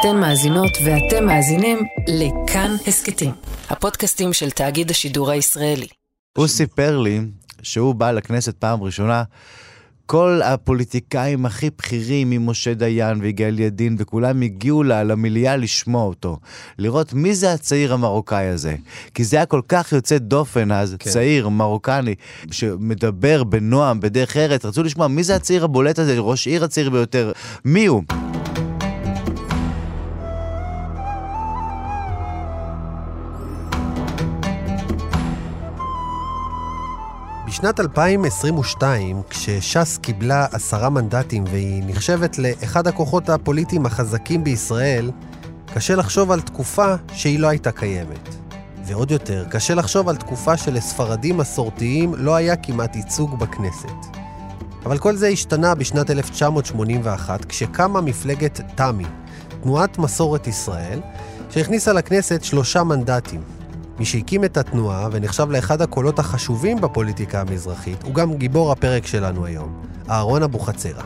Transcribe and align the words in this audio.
אתן 0.00 0.16
מאזינות 0.16 0.78
ואתם 0.84 1.26
מאזינים 1.26 1.78
לכאן 2.08 2.76
הסכתים, 2.86 3.30
הפודקאסטים 3.68 4.32
של 4.32 4.50
תאגיד 4.50 4.90
השידור 4.90 5.30
הישראלי. 5.30 5.86
הוא 6.38 6.46
סיפר 6.46 6.98
לי 6.98 7.20
שהוא 7.62 7.94
בא 7.94 8.10
לכנסת 8.10 8.56
פעם 8.56 8.82
ראשונה, 8.82 9.22
כל 10.06 10.40
הפוליטיקאים 10.44 11.46
הכי 11.46 11.70
בכירים, 11.78 12.30
ממשה 12.30 12.74
דיין 12.74 13.20
ויגאל 13.20 13.58
ידין, 13.58 13.96
וכולם 13.98 14.42
הגיעו 14.42 14.82
לה, 14.82 15.04
למליאה 15.04 15.56
לשמוע 15.56 16.04
אותו. 16.04 16.38
לראות 16.78 17.12
מי 17.12 17.34
זה 17.34 17.52
הצעיר 17.52 17.94
המרוקאי 17.94 18.46
הזה. 18.46 18.76
כי 19.14 19.24
זה 19.24 19.36
היה 19.36 19.46
כל 19.46 19.60
כך 19.68 19.92
יוצא 19.92 20.18
דופן 20.18 20.72
אז, 20.72 20.96
כן. 20.98 21.10
צעיר 21.10 21.48
מרוקני, 21.48 22.14
שמדבר 22.50 23.44
בנועם, 23.44 24.00
בדרך 24.00 24.36
ארץ. 24.36 24.64
רצו 24.64 24.82
לשמוע 24.82 25.08
מי 25.08 25.22
זה 25.22 25.36
הצעיר 25.36 25.64
הבולט 25.64 25.98
הזה, 25.98 26.18
ראש 26.18 26.46
עיר 26.46 26.64
הצעיר 26.64 26.90
ביותר. 26.90 27.32
מי 27.64 27.86
הוא? 27.86 28.02
בשנת 37.58 37.80
2022, 37.80 39.22
כשש"ס 39.30 39.98
קיבלה 39.98 40.46
עשרה 40.52 40.90
מנדטים 40.90 41.44
והיא 41.50 41.82
נחשבת 41.86 42.38
לאחד 42.38 42.86
הכוחות 42.86 43.28
הפוליטיים 43.28 43.86
החזקים 43.86 44.44
בישראל, 44.44 45.10
קשה 45.74 45.94
לחשוב 45.94 46.30
על 46.30 46.40
תקופה 46.40 46.94
שהיא 47.12 47.38
לא 47.38 47.48
הייתה 47.48 47.72
קיימת. 47.72 48.28
ועוד 48.84 49.10
יותר, 49.10 49.44
קשה 49.50 49.74
לחשוב 49.74 50.08
על 50.08 50.16
תקופה 50.16 50.56
שלספרדים 50.56 51.36
מסורתיים 51.36 52.14
לא 52.16 52.36
היה 52.36 52.56
כמעט 52.56 52.96
ייצוג 52.96 53.38
בכנסת. 53.38 54.18
אבל 54.86 54.98
כל 54.98 55.16
זה 55.16 55.28
השתנה 55.28 55.74
בשנת 55.74 56.10
1981, 56.10 57.44
כשקמה 57.44 58.00
מפלגת 58.00 58.60
תמ"י, 58.74 59.04
תנועת 59.62 59.98
מסורת 59.98 60.46
ישראל, 60.46 61.00
שהכניסה 61.50 61.92
לכנסת 61.92 62.44
שלושה 62.44 62.84
מנדטים, 62.84 63.57
מי 63.98 64.04
שהקים 64.04 64.44
את 64.44 64.56
התנועה 64.56 65.08
ונחשב 65.12 65.50
לאחד 65.50 65.82
הקולות 65.82 66.18
החשובים 66.18 66.80
בפוליטיקה 66.80 67.40
המזרחית, 67.40 68.02
הוא 68.02 68.14
גם 68.14 68.34
גיבור 68.34 68.72
הפרק 68.72 69.06
שלנו 69.06 69.46
היום, 69.46 69.82
אהרון 70.10 70.42
אבוחצירא. 70.42 71.02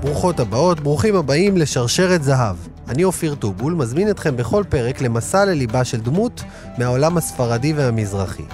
ברוכות 0.00 0.40
הבאות, 0.40 0.80
ברוכים 0.80 1.16
הבאים 1.16 1.56
לשרשרת 1.56 2.22
זהב. 2.22 2.56
אני 2.88 3.04
אופיר 3.04 3.34
טובול, 3.34 3.74
מזמין 3.74 4.10
אתכם 4.10 4.36
בכל 4.36 4.64
פרק 4.68 5.00
למסע 5.00 5.44
לליבה 5.44 5.84
של 5.84 6.00
דמות 6.00 6.42
מהעולם 6.78 7.16
הספרדי 7.16 7.72
והמזרחי. 7.72 8.44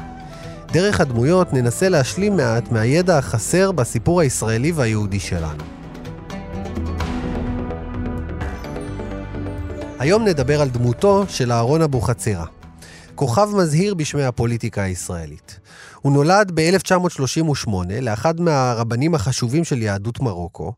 דרך 0.72 1.00
הדמויות 1.00 1.52
ננסה 1.52 1.88
להשלים 1.88 2.36
מעט 2.36 2.72
מהידע 2.72 3.18
החסר 3.18 3.72
בסיפור 3.72 4.20
הישראלי 4.20 4.72
והיהודי 4.72 5.20
שלנו. 5.20 5.77
היום 9.98 10.24
נדבר 10.24 10.60
על 10.62 10.68
דמותו 10.68 11.24
של 11.28 11.52
אהרון 11.52 11.82
אבוחצירא. 11.82 12.44
כוכב 13.14 13.48
מזהיר 13.54 13.94
בשמי 13.94 14.24
הפוליטיקה 14.24 14.82
הישראלית. 14.82 15.60
הוא 16.00 16.12
נולד 16.12 16.52
ב-1938 16.54 17.70
לאחד 18.02 18.40
מהרבנים 18.40 19.14
החשובים 19.14 19.64
של 19.64 19.82
יהדות 19.82 20.20
מרוקו, 20.20 20.72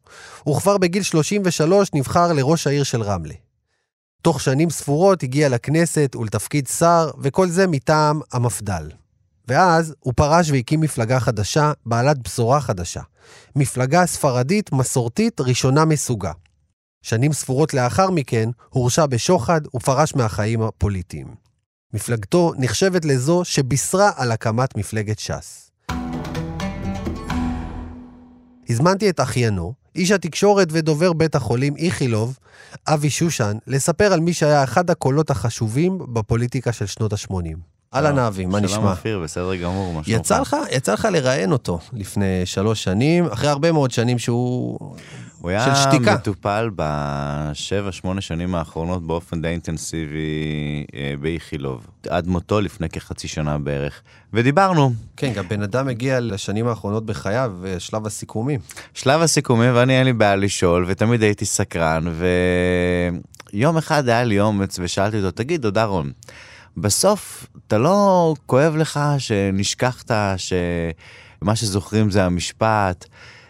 וכבר 0.49 0.79
בגיל 0.79 1.03
33 1.03 1.91
נבחר 1.95 2.33
לראש 2.33 2.67
העיר 2.67 2.83
של 2.83 3.03
רמלה. 3.03 3.35
תוך 4.23 4.41
שנים 4.41 4.71
ספורות 4.71 5.23
הגיע 5.23 5.49
לכנסת 5.49 6.17
ולתפקיד 6.19 6.67
שר, 6.67 7.11
וכל 7.19 7.49
זה 7.49 7.67
מטעם 7.67 8.21
המפד"ל. 8.33 8.89
ואז 9.49 9.95
הוא 10.01 10.13
פרש 10.17 10.51
והקים 10.51 10.81
מפלגה 10.81 11.21
חדשה, 11.21 11.73
בעלת 11.87 12.19
בשורה 12.19 12.61
חדשה. 12.61 13.01
מפלגה 13.57 14.07
ספרדית 14.07 14.73
מסורתית 14.73 15.41
ראשונה 15.41 15.85
מסוגה. 15.85 16.33
שנים 17.03 17.33
ספורות 17.33 17.75
לאחר 17.75 18.11
מכן 18.11 18.49
הורשע 18.69 19.07
בשוחד 19.07 19.61
ופרש 19.75 20.15
מהחיים 20.15 20.63
הפוליטיים. 20.63 21.27
מפלגתו 21.95 22.53
נחשבת 22.59 23.05
לזו 23.05 23.45
שבישרה 23.45 24.11
על 24.17 24.33
הקמת 24.33 24.77
מפלגת 24.77 25.19
ש"ס. 25.19 25.71
הזמנתי 28.69 29.11
את 29.11 29.21
אחיינו, 29.21 29.75
איש 29.97 30.11
התקשורת 30.11 30.69
ודובר 30.71 31.13
בית 31.13 31.35
החולים 31.35 31.77
איכילוב, 31.77 32.39
אבי 32.89 33.11
שושן, 33.11 33.57
לספר 33.67 34.13
על 34.13 34.21
מי 34.21 34.33
שהיה 34.33 34.65
אחד 34.65 34.91
הקולות 34.91 35.31
החשובים 35.31 35.99
בפוליטיקה 36.13 36.73
של 36.73 36.87
שנות 36.87 37.13
ה-80. 37.13 37.80
אהלן 37.95 38.19
אבי, 38.19 38.47
מה 38.47 38.61
נשמע? 38.61 38.77
שלום 38.77 38.87
אופיר, 38.87 39.21
בסדר 39.21 39.55
גמור, 39.57 39.93
מה 39.95 40.05
שלומך? 40.05 40.21
יצא 40.21 40.41
לך, 40.41 40.57
יצא 40.73 40.93
לך 40.93 41.09
לראיין 41.13 41.53
אותו 41.53 41.79
לפני 41.93 42.47
שלוש 42.47 42.85
שנים, 42.85 43.27
אחרי 43.27 43.49
הרבה 43.49 43.73
מאוד 43.73 43.91
שנים 43.91 44.19
שהוא... 44.19 44.79
הוא 45.41 45.51
היה 45.51 45.75
מטופל 46.15 46.71
בשבע, 46.77 47.93
שמונה 47.93 48.21
שנים 48.21 48.55
האחרונות 48.55 49.07
באופן 49.07 49.43
די 49.43 49.49
אינטנסיבי 49.49 50.85
אה, 50.95 51.15
באיכילוב. 51.21 51.87
עד 52.09 52.27
מותו 52.27 52.61
לפני 52.61 52.89
כחצי 52.89 53.29
שנה 53.29 53.59
בערך. 53.59 54.03
ודיברנו. 54.33 54.93
כן, 55.17 55.33
גם 55.33 55.49
בן 55.49 55.63
אדם 55.63 55.89
הגיע 55.89 56.21
לשנים 56.21 56.67
האחרונות 56.69 57.07
בחייו, 57.07 57.53
אה, 57.67 57.81
שלב 57.81 58.07
הסיכומים. 58.07 58.61
שלב 58.95 59.23
הסיכומים, 59.23 59.75
ואני 59.75 59.99
אין 59.99 60.05
לי 60.05 60.13
בעיה 60.13 60.37
לשאול, 60.37 60.85
ותמיד 60.89 61.23
הייתי 61.23 61.45
סקרן, 61.45 62.05
ויום 63.53 63.77
אחד 63.77 64.09
היה 64.09 64.25
לי 64.25 64.41
אומץ 64.41 64.79
ושאלתי 64.83 65.17
אותו, 65.17 65.31
תגיד, 65.31 65.63
דוד 65.63 65.79
אהרון, 65.79 66.11
בסוף 66.77 67.47
אתה 67.67 67.79
לא 67.79 68.35
כואב 68.47 68.77
לך 68.77 69.01
שנשכחת, 69.19 70.11
שמה 70.37 71.57
שזוכרים 71.57 72.11
זה 72.11 72.25
המשפט, 72.25 73.07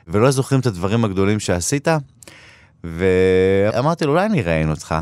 ולא 0.08 0.30
זוכרים 0.30 0.60
את 0.60 0.66
הדברים 0.66 1.04
הגדולים 1.04 1.40
שעשית? 1.40 1.88
ואמרתי 2.84 4.04
לו, 4.04 4.12
אולי 4.12 4.26
אני 4.26 4.40
אראיין 4.40 4.70
אותך 4.70 4.94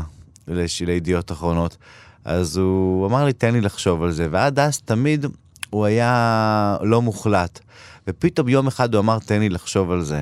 לידיעות 0.81 1.31
אחרונות. 1.31 1.77
אז 2.25 2.57
הוא 2.57 3.07
אמר 3.07 3.25
לי, 3.25 3.33
תן 3.33 3.53
לי 3.53 3.61
לחשוב 3.61 4.03
על 4.03 4.11
זה, 4.11 4.27
ועד 4.31 4.59
אז 4.59 4.81
תמיד 4.81 5.25
הוא 5.69 5.85
היה 5.85 6.77
לא 6.81 7.01
מוחלט. 7.01 7.59
ופתאום 8.07 8.49
יום 8.49 8.67
אחד 8.67 8.93
הוא 8.93 8.99
אמר, 8.99 9.19
תן 9.19 9.39
לי 9.39 9.49
לחשוב 9.49 9.91
על 9.91 10.01
זה. 10.01 10.21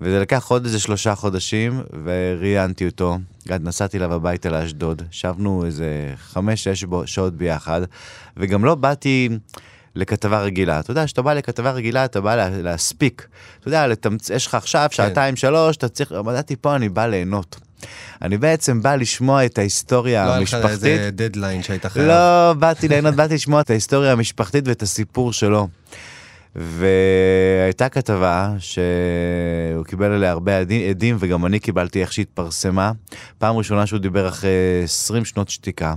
וזה 0.00 0.20
לקח 0.20 0.46
עוד 0.48 0.64
איזה 0.64 0.80
שלושה 0.80 1.14
חודשים, 1.14 1.82
וראיינתי 2.04 2.86
אותו. 2.86 3.18
נסעתי 3.58 3.96
אליו 3.96 4.14
הביתה 4.14 4.50
לאשדוד, 4.50 5.02
ישבנו 5.12 5.64
איזה 5.66 6.14
חמש-שש 6.16 6.84
שעות 7.06 7.34
ביחד, 7.34 7.80
וגם 8.36 8.64
לא 8.64 8.74
באתי 8.74 9.28
לכתבה 9.94 10.40
רגילה. 10.40 10.80
אתה 10.80 10.90
יודע, 10.90 11.06
כשאתה 11.06 11.22
בא 11.22 11.34
לכתבה 11.34 11.70
רגילה, 11.70 12.04
אתה 12.04 12.20
בא 12.20 12.48
להספיק. 12.48 13.26
אתה 13.60 13.68
יודע, 13.68 13.86
לתמצ... 13.86 14.30
יש 14.30 14.46
לך 14.46 14.54
עכשיו 14.54 14.86
כן. 14.90 14.96
שעתיים, 14.96 15.36
שלוש, 15.36 15.76
אתה 15.76 15.88
צריך... 15.88 16.12
אמרתי, 16.12 16.56
פה 16.56 16.76
אני 16.76 16.88
בא 16.88 17.06
ליהנות. 17.06 17.60
אני 18.22 18.38
בעצם 18.38 18.82
בא 18.82 18.94
לשמוע 18.94 19.44
את 19.44 19.58
ההיסטוריה 19.58 20.26
לא 20.26 20.34
המשפחתית. 20.34 20.64
לא 20.64 20.68
היה 20.68 20.76
לך 20.76 20.84
איזה 20.84 21.10
דדליין 21.10 21.62
שהיית 21.62 21.86
חייב. 21.86 22.06
לא, 22.06 22.52
באתי 22.52 22.88
ליהנות, 22.88 23.14
באתי 23.14 23.34
לשמוע 23.34 23.60
את 23.60 23.70
ההיסטוריה 23.70 24.12
המשפחתית 24.12 24.68
ואת 24.68 24.82
הסיפור 24.82 25.32
שלו. 25.32 25.68
והייתה 26.56 27.88
כתבה 27.88 28.52
שהוא 28.58 29.84
קיבל 29.84 30.12
עליה 30.12 30.30
הרבה 30.30 30.58
עדים, 30.90 31.16
וגם 31.18 31.46
אני 31.46 31.60
קיבלתי 31.60 32.00
איך 32.00 32.12
שהתפרסמה. 32.12 32.92
פעם 33.38 33.56
ראשונה 33.56 33.86
שהוא 33.86 34.00
דיבר 34.00 34.28
אחרי 34.28 34.50
20 34.84 35.24
שנות 35.24 35.48
שתיקה. 35.48 35.94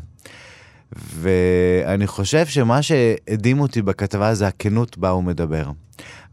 ואני 0.96 2.08
חושב 2.08 2.46
שמה 2.46 2.82
שהדהים 2.82 3.60
אותי 3.60 3.82
בכתבה 3.82 4.34
זה 4.34 4.48
הכנות 4.48 4.98
בה 4.98 5.10
הוא 5.10 5.24
מדבר. 5.24 5.72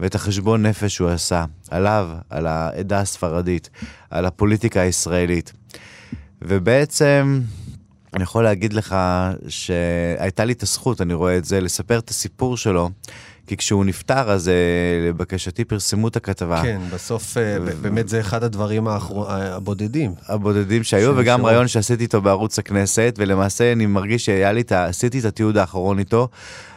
ואת 0.01 0.15
החשבון 0.15 0.67
נפש 0.67 0.95
שהוא 0.95 1.09
עשה, 1.09 1.45
עליו, 1.71 2.09
על 2.31 2.47
העדה 2.47 3.01
הספרדית, 3.01 3.71
על 4.11 4.27
הפוליטיקה 4.27 4.81
הישראלית. 4.81 5.53
ובעצם, 6.43 7.41
אני 8.15 8.23
יכול 8.23 8.45
להגיד 8.45 8.73
לך 8.73 8.97
שהייתה 9.49 10.45
לי 10.45 10.53
את 10.53 10.63
הזכות, 10.63 11.01
אני 11.01 11.15
רואה 11.15 11.37
את 11.37 11.45
זה, 11.45 11.61
לספר 11.61 11.99
את 11.99 12.11
הסיפור 12.11 12.57
שלו 12.57 12.91
כי 13.51 13.57
כשהוא 13.57 13.85
נפטר, 13.85 14.31
אז 14.31 14.49
אה, 14.49 14.55
לבקשתי 15.09 15.65
פרסמו 15.65 16.09
את 16.09 16.17
הכתבה. 16.17 16.63
כן, 16.63 16.81
בסוף 16.95 17.37
אה, 17.37 17.59
באמת 17.83 18.09
זה 18.09 18.21
אחד 18.21 18.45
הדברים 18.45 18.89
הבודדים. 18.89 20.15
הבודדים 20.29 20.83
שהיו, 20.85 21.13
וגם 21.17 21.47
רעיון 21.47 21.69
שעשיתי 21.69 22.03
איתו 22.03 22.21
בערוץ 22.21 22.59
הכנסת, 22.59 23.15
ולמעשה 23.19 23.73
אני 23.73 23.87
מרגיש 23.87 24.25
שהיה 24.25 24.53
לי 24.53 24.61
את 24.61 24.73
ה... 24.73 24.85
עשיתי 24.85 25.21
את 25.21 25.25
התיעוד 25.25 25.57
האחרון 25.57 25.99
איתו, 25.99 26.29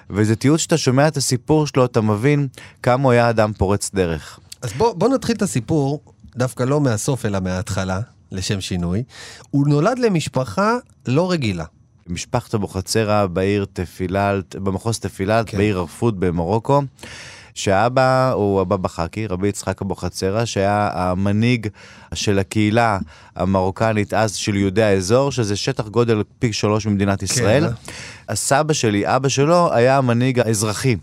וזה 0.10 0.36
תיעוד 0.36 0.60
שאתה 0.60 0.78
שומע 0.78 1.08
את 1.08 1.18
הסיפור 1.18 1.68
שלו, 1.68 1.86
אתה 1.86 2.02
מבין 2.02 2.48
כמה 2.84 3.04
הוא 3.04 3.12
היה 3.12 3.30
אדם 3.30 3.54
פורץ 3.58 3.92
דרך. 3.94 4.40
אז 4.62 4.74
בוא, 4.74 4.94
בוא 4.94 5.10
נתחיל 5.10 5.36
את 5.36 5.42
הסיפור, 5.42 6.04
דווקא 6.36 6.64
לא 6.64 6.82
מהסוף, 6.82 7.26
אלא 7.26 7.40
מההתחלה, 7.40 8.00
לשם 8.34 8.62
שינוי. 8.62 9.04
הוא 9.50 9.68
נולד 9.68 10.00
למשפחה 10.00 10.78
לא 11.08 11.32
רגילה. 11.32 11.66
משפחת 12.08 12.56
אבוחצירא 12.56 13.26
בעיר 13.26 13.66
תפיללת, 13.74 14.56
במחוז 14.56 15.00
תפיללת, 15.00 15.50
כן. 15.50 15.58
בעיר 15.58 15.80
ערפות 15.80 16.20
במרוקו. 16.20 16.82
שהאבא 17.54 18.32
הוא 18.32 18.62
הבבא 18.62 18.88
חכי, 18.88 19.28
רבי 19.28 19.48
יצחק 19.48 19.82
אבוחצירא, 19.82 20.46
שהיה 20.46 20.90
המנהיג 20.94 21.68
של 22.14 22.40
הקהילה 22.40 22.98
המרוקנית 23.36 24.14
אז 24.14 24.36
של 24.36 24.56
יהודי 24.56 24.84
האזור, 24.84 25.32
שזה 25.32 25.56
שטח 25.56 25.88
גודל 25.88 26.24
פי 26.40 26.54
שלוש 26.54 26.86
ממדינת 26.86 27.20
כן, 27.20 27.26
ישראל. 27.26 27.68
כן. 27.68 27.74
הסבא 28.30 28.74
שלי, 28.74 29.16
אבא 29.16 29.30
שלו, 29.30 29.74
היה 29.74 29.98
המנהיג 29.98 30.40
האזרחי 30.40 30.96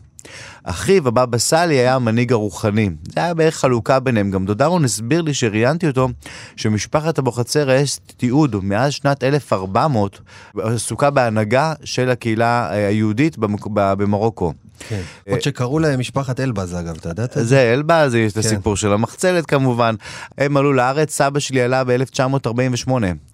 אחיו, 0.64 1.08
הבבא 1.08 1.38
סאלי, 1.38 1.74
היה 1.74 1.94
המנהיג 1.94 2.32
הרוחני. 2.32 2.90
זה 3.14 3.20
היה 3.20 3.34
בערך 3.34 3.56
חלוקה 3.56 4.00
ביניהם. 4.00 4.30
גם 4.30 4.46
דודרון 4.46 4.84
הסביר 4.84 5.22
לי, 5.22 5.34
שראיינתי 5.34 5.86
אותו, 5.86 6.08
שמשפחת 6.56 7.18
אבוחצירא 7.18 7.74
יש 7.74 7.98
תיעוד 8.16 8.56
מאז 8.62 8.92
שנת 8.92 9.24
1400, 9.24 10.20
עסוקה 10.58 11.10
בהנהגה 11.10 11.72
של 11.84 12.10
הקהילה 12.10 12.70
אה, 12.70 12.86
היהודית 12.86 13.38
במרוקו. 13.38 14.52
כן. 14.88 15.00
עוד 15.30 15.40
שקראו 15.40 15.78
להם 15.78 16.00
משפחת 16.00 16.40
אלבז, 16.40 16.74
אגב, 16.74 16.96
אתה 16.96 17.08
ידעת? 17.08 17.38
את 17.38 17.46
זה? 17.48 17.72
אלבז, 17.74 18.14
יש 18.14 18.32
את 18.32 18.38
כן. 18.38 18.40
הסיפור 18.40 18.76
של 18.76 18.92
המחצלת 18.92 19.46
כמובן. 19.46 19.94
הם 20.38 20.56
עלו 20.56 20.72
לארץ, 20.72 21.10
סבא 21.16 21.38
שלי 21.40 21.62
עלה 21.62 21.84
ב-1948. 21.84 22.90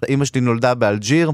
אמא 0.08 0.24
שלי 0.24 0.40
נולדה 0.40 0.74
באלג'יר. 0.74 1.30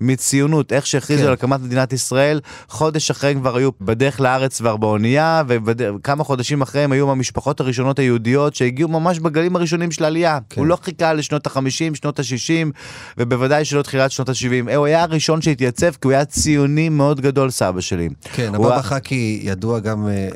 מציונות, 0.00 0.72
איך 0.72 0.86
שהכריזו 0.86 1.22
כן. 1.22 1.26
על 1.28 1.32
הקמת 1.32 1.60
מדינת 1.60 1.92
ישראל, 1.92 2.40
חודש 2.68 3.10
אחרי 3.10 3.30
הם 3.30 3.40
כבר 3.40 3.56
היו 3.56 3.70
בדרך 3.80 4.20
לארץ 4.20 4.58
כבר 4.58 4.76
באונייה, 4.76 5.42
וכמה 5.46 6.24
חודשים 6.24 6.62
אחרי 6.62 6.82
הם 6.82 6.92
היו 6.92 7.06
מהמשפחות 7.06 7.60
הראשונות 7.60 7.98
היהודיות 7.98 8.54
שהגיעו 8.54 8.88
ממש 8.88 9.18
בגלים 9.18 9.56
הראשונים 9.56 9.90
של 9.92 10.04
העלייה. 10.04 10.38
כן. 10.50 10.60
הוא 10.60 10.66
לא 10.66 10.78
חיכה 10.82 11.12
לשנות 11.12 11.46
ה-50, 11.46 11.60
שנות 11.94 12.18
ה-60, 12.18 12.70
ובוודאי 13.18 13.64
שלא 13.64 13.82
תחילת 13.82 14.10
שנות 14.10 14.28
ה-70. 14.28 14.74
הוא 14.76 14.86
היה 14.86 15.02
הראשון 15.02 15.42
שהתייצב, 15.42 15.90
כי 15.90 15.98
הוא 16.02 16.12
היה 16.12 16.24
ציוני 16.24 16.88
מאוד 16.88 17.20
גדול, 17.20 17.50
סבא 17.50 17.80
שלי. 17.80 18.08
כן, 18.34 18.54
הוא- 18.54 18.66
הבבא 18.66 18.82
חכי 18.82 19.45
ידוע 19.46 19.78
גם, 19.78 20.08
אה, 20.08 20.28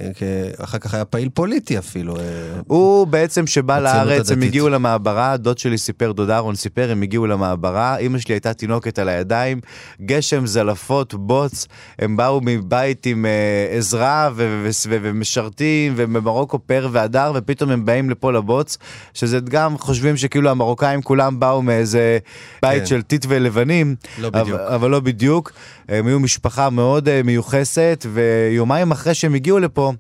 אחר 0.64 0.78
כך 0.78 0.94
היה 0.94 1.04
פעיל 1.04 1.28
פוליטי 1.34 1.78
אפילו. 1.78 2.16
אה, 2.16 2.22
הוא 2.66 3.06
בעצם 3.06 3.46
שבא 3.46 3.78
לארץ, 3.78 4.30
הם. 4.30 4.42
הגיעו 4.42 4.68
למעברה, 4.68 5.36
דוד 5.36 5.58
שלי 5.58 5.78
סיפר, 5.78 6.12
דוד 6.12 6.30
אהרון 6.30 6.54
סיפר, 6.54 6.90
הם 6.90 7.02
הגיעו 7.02 7.26
למעברה, 7.26 7.96
אימא 7.96 8.18
שלי 8.18 8.34
הייתה 8.34 8.52
תינוקת 8.54 8.98
על 8.98 9.08
הידיים, 9.08 9.60
גשם, 10.02 10.46
זלפות, 10.46 11.14
בוץ, 11.14 11.66
הם 11.98 12.16
באו 12.16 12.40
מבית 12.44 13.06
עם 13.06 13.26
אה, 13.26 13.76
עזרה 13.78 14.30
ומשרתים, 15.02 15.92
ובמרוקו 15.96 16.58
פאר 16.66 16.88
והדר, 16.92 17.32
ופתאום 17.34 17.70
הם 17.70 17.84
באים 17.84 18.10
לפה 18.10 18.32
לבוץ, 18.32 18.78
שזה 19.14 19.38
גם 19.40 19.78
חושבים 19.78 20.16
שכאילו 20.16 20.50
המרוקאים 20.50 21.02
כולם 21.02 21.40
באו 21.40 21.62
מאיזה 21.62 22.18
בית 22.62 22.80
כן. 22.80 22.86
של 22.86 23.02
טיט 23.02 23.26
ולבנים, 23.28 23.94
לא 24.18 24.28
אבל- 24.58 24.90
לא 24.90 25.00
בדיוק. 25.00 25.52
הם 25.88 26.06
היו 26.06 26.20
משפחה 26.20 26.70
מאוד 26.70 27.22
מיוחסת, 27.24 28.06
ויומיים 28.12 28.90
אחרי 28.90 28.99
שהם 29.12 29.34
הגיעו 29.34 29.58
לפה, 29.58 29.92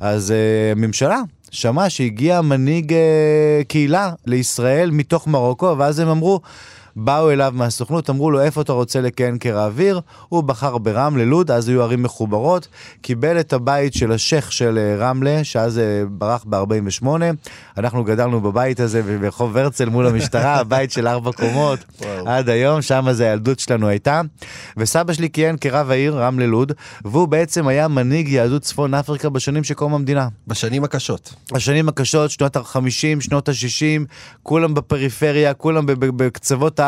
אז 0.00 0.30
אה, 0.30 0.72
הממשלה 0.72 1.20
שמעה 1.50 1.90
שהגיע 1.90 2.40
מנהיג 2.40 2.92
אה, 2.92 3.62
קהילה 3.68 4.12
לישראל 4.26 4.90
מתוך 4.90 5.26
מרוקו, 5.26 5.74
ואז 5.78 5.98
הם 5.98 6.08
אמרו, 6.08 6.40
באו 6.96 7.30
אליו 7.30 7.52
מהסוכנות, 7.56 8.10
אמרו 8.10 8.30
לו 8.30 8.40
איפה 8.40 8.60
אתה 8.60 8.72
רוצה 8.72 9.00
לכהן 9.00 9.36
כרעביר, 9.40 10.00
הוא 10.28 10.42
בחר 10.42 10.78
ברמלה, 10.78 11.24
לוד, 11.24 11.50
אז 11.50 11.68
היו 11.68 11.82
ערים 11.82 12.02
מחוברות, 12.02 12.68
קיבל 13.00 13.40
את 13.40 13.52
הבית 13.52 13.94
של 13.94 14.12
השייח 14.12 14.50
של 14.50 14.78
אה, 14.78 14.96
רמלה, 14.98 15.44
שאז 15.44 15.78
אה, 15.78 16.02
ברח 16.08 16.44
ב-48, 16.48 17.06
אנחנו 17.76 18.04
גדלנו 18.04 18.40
בבית 18.40 18.80
הזה 18.80 19.02
ברחוב 19.02 19.56
הרצל 19.56 19.88
מול 19.88 20.06
המשטרה, 20.06 20.54
הבית 20.60 20.92
של 20.92 21.08
ארבע 21.08 21.32
קומות. 21.32 21.78
עד 22.26 22.48
היום, 22.48 22.82
שם 22.82 23.06
זה 23.12 23.30
הילדות 23.30 23.58
שלנו 23.58 23.88
הייתה. 23.88 24.20
וסבא 24.76 25.12
שלי 25.12 25.30
כיהן 25.30 25.56
כרב 25.60 25.90
העיר, 25.90 26.18
רמלה 26.18 26.46
לוד, 26.46 26.72
והוא 27.04 27.28
בעצם 27.28 27.68
היה 27.68 27.88
מנהיג 27.88 28.28
יהדות 28.28 28.62
צפון 28.62 28.94
אפריקה 28.94 29.28
בשנים 29.28 29.64
של 29.64 29.74
קום 29.74 29.94
המדינה. 29.94 30.28
בשנים 30.46 30.84
הקשות. 30.84 31.34
השנים 31.52 31.88
הקשות, 31.88 32.30
שנות 32.30 32.56
ה-50, 32.56 33.20
שנות 33.20 33.48
ה-60, 33.48 34.06
כולם 34.42 34.74
בפריפריה, 34.74 35.54
כולם 35.54 35.86
בקצוות 35.86 36.80
הארץ, 36.80 36.81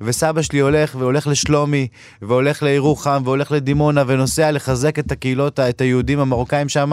וסבא 0.00 0.42
שלי 0.42 0.58
הולך, 0.58 0.94
והולך 0.98 1.26
לשלומי, 1.26 1.88
והולך 2.22 2.62
לירוחם, 2.62 3.22
והולך 3.24 3.52
לדימונה, 3.52 4.02
ונוסע 4.06 4.50
לחזק 4.50 4.98
את 4.98 5.12
הקהילות, 5.12 5.60
את 5.60 5.80
היהודים 5.80 6.20
המרוקאים 6.20 6.68
שם, 6.68 6.92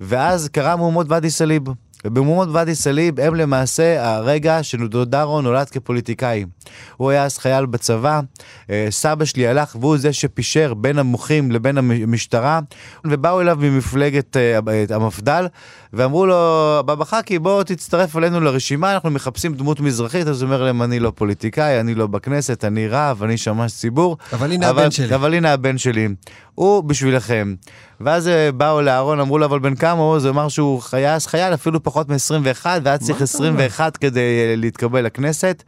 ואז 0.00 0.48
קרה 0.48 0.76
מהומות 0.76 1.06
ואדי 1.10 1.30
סאליב. 1.30 1.62
ובמהומות 2.04 2.48
ואדי 2.52 2.74
סאליב 2.74 3.20
הם 3.20 3.34
למעשה 3.34 4.14
הרגע 4.14 4.62
שדודרו 4.62 5.40
נולד 5.40 5.68
כפוליטיקאי. 5.68 6.44
הוא 6.96 7.10
היה 7.10 7.24
אז 7.24 7.38
חייל 7.38 7.66
בצבא, 7.66 8.20
אה, 8.70 8.86
סבא 8.90 9.24
שלי 9.24 9.46
הלך 9.46 9.76
והוא 9.80 9.98
זה 9.98 10.12
שפישר 10.12 10.74
בין 10.74 10.98
המוחים 10.98 11.50
לבין 11.50 11.78
המשטרה, 11.78 12.60
ובאו 13.04 13.40
אליו 13.40 13.58
ממפלגת 13.60 14.36
אה, 14.36 14.58
המפד"ל, 14.90 15.46
ואמרו 15.96 16.26
לו, 16.26 16.82
בבא 16.86 17.04
חכי 17.04 17.38
בוא 17.38 17.62
תצטרף 17.62 18.16
אלינו 18.16 18.40
לרשימה, 18.40 18.94
אנחנו 18.94 19.10
מחפשים 19.10 19.54
דמות 19.54 19.80
מזרחית, 19.80 20.26
אז 20.26 20.42
הוא 20.42 20.46
אומר 20.46 20.62
להם, 20.62 20.82
אני 20.82 21.00
לא 21.00 21.12
פוליטיקאי, 21.14 21.80
אני 21.80 21.94
לא 21.94 22.06
בכנסת, 22.06 22.64
אני 22.64 22.88
רב, 22.88 23.22
אני 23.22 23.36
שמש 23.36 23.72
ציבור. 23.72 24.16
אבל 24.32 24.52
הנה 24.52 24.68
הבן 24.68 24.90
שלי. 24.90 25.14
אבל 25.14 25.34
הנה 25.34 25.52
הבן 25.52 25.78
שלי, 25.78 26.08
הוא 26.54 26.84
בשבילכם. 26.84 27.54
ואז 28.00 28.28
אה, 28.28 28.52
באו 28.52 28.82
לאהרון, 28.82 29.20
אמרו 29.20 29.38
לו, 29.38 29.44
אבל 29.46 29.58
בן 29.58 29.74
כמה 29.74 30.00
הוא? 30.00 30.16
אז 30.16 30.24
הוא 30.24 30.32
אמר 30.32 30.48
שהוא 30.48 30.82
חייל, 30.82 31.18
חייל 31.18 31.54
אפילו 31.54 31.82
פחות 31.82 32.08
מ-21, 32.08 32.66
והיה 32.82 32.98
צריך 32.98 33.16
אתה 33.16 33.24
21 33.24 33.96
כדי 33.96 34.20
אה, 34.20 34.54
להתקבל 34.56 35.04
לכנסת. 35.04 35.62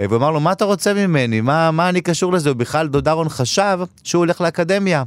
אה, 0.00 0.04
והוא 0.08 0.16
אמר 0.16 0.30
לו, 0.30 0.40
מה 0.40 0.52
אתה 0.52 0.64
רוצה 0.64 0.94
ממני? 0.94 1.40
מה, 1.40 1.70
מה 1.70 1.88
אני 1.88 2.00
קשור 2.00 2.32
לזה? 2.32 2.48
הוא 2.48 2.56
בכלל, 2.56 2.88
דוד 2.88 3.08
אהרון 3.08 3.28
חשב 3.28 3.78
שהוא 4.04 4.18
הולך 4.18 4.40
לאקדמיה. 4.40 5.02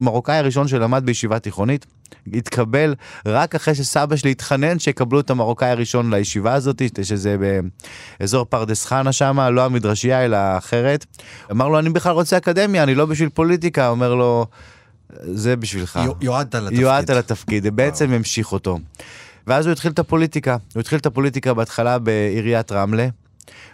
מרוקאי 0.00 0.36
הראשון 0.36 0.68
שלמד 0.68 1.06
בישיבה 1.06 1.38
תיכונית, 1.38 1.86
התקבל 2.32 2.94
רק 3.26 3.54
אחרי 3.54 3.74
שסבא 3.74 4.16
שלי 4.16 4.30
התחנן 4.30 4.78
שיקבלו 4.78 5.20
את 5.20 5.30
המרוקאי 5.30 5.68
הראשון 5.68 6.14
לישיבה 6.14 6.54
הזאת, 6.54 6.82
שזה 7.02 7.36
באזור 8.20 8.44
פרדס 8.44 8.86
חנה 8.86 9.12
שם, 9.12 9.40
לא 9.52 9.64
המדרשייה 9.64 10.24
אלא 10.24 10.36
אחרת. 10.58 11.06
אמר 11.50 11.68
לו, 11.68 11.78
אני 11.78 11.90
בכלל 11.90 12.12
רוצה 12.12 12.36
אקדמיה, 12.36 12.82
אני 12.82 12.94
לא 12.94 13.06
בשביל 13.06 13.28
פוליטיקה. 13.28 13.88
אומר 13.88 14.14
לו, 14.14 14.46
זה 15.22 15.56
בשבילך. 15.56 15.98
יו- 16.04 16.12
יועדת 16.20 16.54
לתפקיד. 16.54 16.78
יועדת 16.78 17.10
לתפקיד, 17.10 17.76
בעצם 17.76 18.12
המשיך 18.12 18.52
אותו. 18.52 18.78
ואז 19.46 19.66
הוא 19.66 19.72
התחיל 19.72 19.90
את 19.92 19.98
הפוליטיקה. 19.98 20.56
הוא 20.74 20.80
התחיל 20.80 20.98
את 20.98 21.06
הפוליטיקה 21.06 21.54
בהתחלה 21.54 21.98
בעיריית 21.98 22.72
רמלה. 22.72 23.08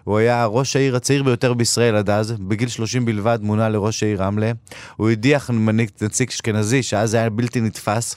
הוא 0.05 0.19
היה 0.19 0.46
ראש 0.46 0.76
העיר 0.76 0.96
הצעיר 0.96 1.22
ביותר 1.22 1.55
בישראל 1.55 1.96
עד 1.96 2.11
אז, 2.11 2.32
בגיל 2.32 2.69
30 2.69 3.05
בלבד 3.05 3.38
מונה 3.43 3.69
לראש 3.69 4.02
העיר 4.02 4.22
רמלה. 4.22 4.52
הוא 4.96 5.11
הדיח 5.11 5.50
מנהיג 5.50 5.90
נציג 6.02 6.28
אשכנזי, 6.28 6.82
שאז 6.82 7.14
היה 7.14 7.31
בלתי 7.31 7.61
נתפס. 7.61 8.17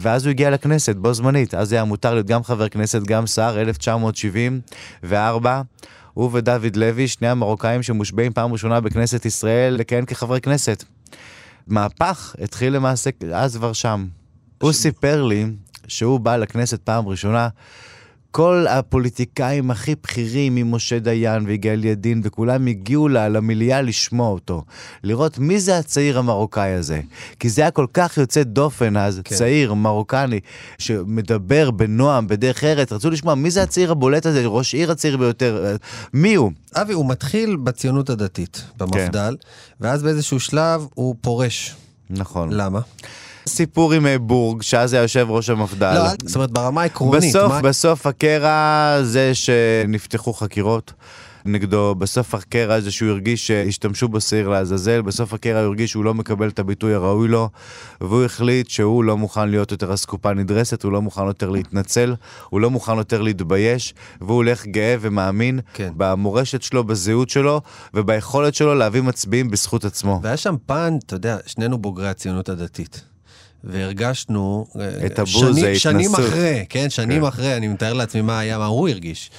ואז 0.00 0.26
הוא 0.26 0.30
הגיע 0.30 0.50
לכנסת 0.50 0.96
בו 0.96 1.14
זמנית, 1.14 1.54
אז 1.54 1.72
היה 1.72 1.84
מותר 1.84 2.14
להיות 2.14 2.26
גם 2.26 2.44
חבר 2.44 2.68
כנסת, 2.68 3.02
גם 3.02 3.26
שר, 3.26 3.60
1974. 3.60 5.62
הוא 6.14 6.30
ודוד 6.32 6.76
לוי, 6.76 7.08
שני 7.08 7.28
המרוקאים 7.28 7.82
שמושבעים 7.82 8.32
פעם 8.32 8.52
ראשונה 8.52 8.80
בכנסת 8.80 9.24
ישראל, 9.24 9.74
לכהן 9.74 10.04
כחברי 10.04 10.40
כנסת. 10.40 10.84
מהפך 11.66 12.34
התחיל 12.42 12.72
למעשה 12.72 13.10
אז 13.34 13.56
כבר 13.56 13.72
שם. 13.72 14.06
הוא 14.62 14.72
סיפר 14.72 15.22
לי 15.22 15.46
שהוא 15.88 16.20
בא 16.20 16.36
לכנסת 16.36 16.82
פעם 16.82 17.08
ראשונה, 17.08 17.48
כל 18.36 18.66
הפוליטיקאים 18.68 19.70
הכי 19.70 19.94
בכירים, 20.02 20.54
ממשה 20.54 20.98
דיין 20.98 21.46
ויגאל 21.46 21.84
ידין, 21.84 22.20
וכולם 22.24 22.66
הגיעו 22.66 23.08
לה, 23.08 23.28
למליאה 23.28 23.82
לשמוע 23.82 24.28
אותו. 24.28 24.64
לראות 25.04 25.38
מי 25.38 25.60
זה 25.60 25.78
הצעיר 25.78 26.18
המרוקאי 26.18 26.72
הזה. 26.72 27.00
כי 27.40 27.48
זה 27.48 27.62
היה 27.62 27.70
כל 27.70 27.86
כך 27.94 28.16
יוצא 28.16 28.42
דופן 28.42 28.96
אז, 28.96 29.16
כן. 29.16 29.22
כן. 29.24 29.36
צעיר, 29.36 29.74
מרוקני, 29.74 30.40
שמדבר 30.78 31.70
בנועם, 31.70 32.26
בדרך 32.26 32.64
ארץ. 32.64 32.92
רצו 32.92 33.10
לשמוע 33.10 33.34
מי 33.34 33.50
זה 33.50 33.62
הצעיר 33.62 33.92
הבולט 33.92 34.26
הזה, 34.26 34.46
ראש 34.46 34.74
עיר 34.74 34.90
הצעיר 34.90 35.16
ביותר, 35.16 35.64
אה, 35.64 35.76
מי 36.14 36.34
הוא? 36.34 36.52
אבי, 36.74 36.92
הוא 36.92 37.08
מתחיל 37.08 37.56
בציונות 37.56 38.10
הדתית, 38.10 38.62
במפד"ל, 38.76 39.36
ואז 39.80 40.02
באיזשהו 40.02 40.40
שלב 40.40 40.86
הוא 40.94 41.14
פורש. 41.20 41.74
נכון. 42.10 42.52
למה? 42.52 42.80
סיפור 43.48 43.92
עם 43.92 44.06
אה, 44.06 44.18
בורג, 44.18 44.62
שאז 44.62 44.92
היה 44.92 45.02
יושב 45.02 45.26
ראש 45.30 45.50
המפד"ל. 45.50 45.94
לא, 45.94 46.08
זאת 46.24 46.34
אומרת, 46.36 46.50
ברמה 46.50 46.82
העקרונית. 46.82 47.24
בסוף, 47.30 47.52
מה- 47.52 47.62
בסוף 47.62 48.06
הקרע 48.06 48.98
זה 49.02 49.34
שנפתחו 49.34 50.32
חקירות 50.32 50.92
נגדו, 51.48 51.94
בסוף 51.94 52.34
הקרע 52.34 52.80
זה 52.80 52.90
שהוא 52.90 53.10
הרגיש 53.10 53.46
שהשתמשו 53.46 54.08
בו 54.08 54.20
שעיר 54.20 54.48
לעזאזל, 54.48 55.02
בסוף 55.02 55.34
הקרע 55.34 55.58
הוא 55.60 55.66
הרגיש 55.66 55.90
שהוא 55.90 56.04
לא 56.04 56.14
מקבל 56.14 56.48
את 56.48 56.58
הביטוי 56.58 56.94
הראוי 56.94 57.28
לו, 57.28 57.48
והוא 58.00 58.24
החליט 58.24 58.68
שהוא 58.70 59.04
לא 59.04 59.16
מוכן 59.16 59.48
להיות 59.48 59.72
יותר 59.72 59.94
אסקופה 59.94 60.34
נדרסת, 60.34 60.82
הוא 60.82 60.92
לא 60.92 61.02
מוכן 61.02 61.26
יותר 61.26 61.50
להתנצל, 61.50 62.14
הוא 62.50 62.60
לא 62.60 62.70
מוכן 62.70 62.96
יותר 62.96 63.22
להתבייש, 63.22 63.94
והוא 64.20 64.36
הולך 64.36 64.66
גאה 64.66 64.96
ומאמין 65.00 65.60
כן. 65.74 65.92
במורשת 65.96 66.62
שלו, 66.62 66.84
בזהות 66.84 67.30
שלו, 67.30 67.60
וביכולת 67.94 68.54
שלו 68.54 68.74
להביא 68.74 69.00
מצביעים 69.02 69.50
בזכות 69.50 69.84
עצמו. 69.84 70.20
והיה 70.22 70.36
שם 70.36 70.54
פן, 70.66 70.94
אתה 71.06 71.14
יודע, 71.16 71.36
שנינו 71.46 71.78
בוגרי 71.78 72.08
הציונות 72.08 72.48
הדתית. 72.48 73.04
והרגשנו... 73.66 74.66
אה, 74.80 75.06
את 75.06 75.18
הבוז, 75.18 75.56
שני- 75.58 75.78
שנים 75.78 76.10
ההתנסות. 76.14 76.32
אחרי, 76.32 76.64
כן, 76.68 76.90
שנים 76.90 77.20
כן. 77.22 77.26
אחרי, 77.28 77.56
אני 77.56 77.68
מתאר 77.68 77.92
לעצמי 77.92 78.20
מה 78.20 78.38
היה, 78.38 78.58
מה 78.58 78.66
הוא 78.66 78.88
הרגיש. 78.88 79.30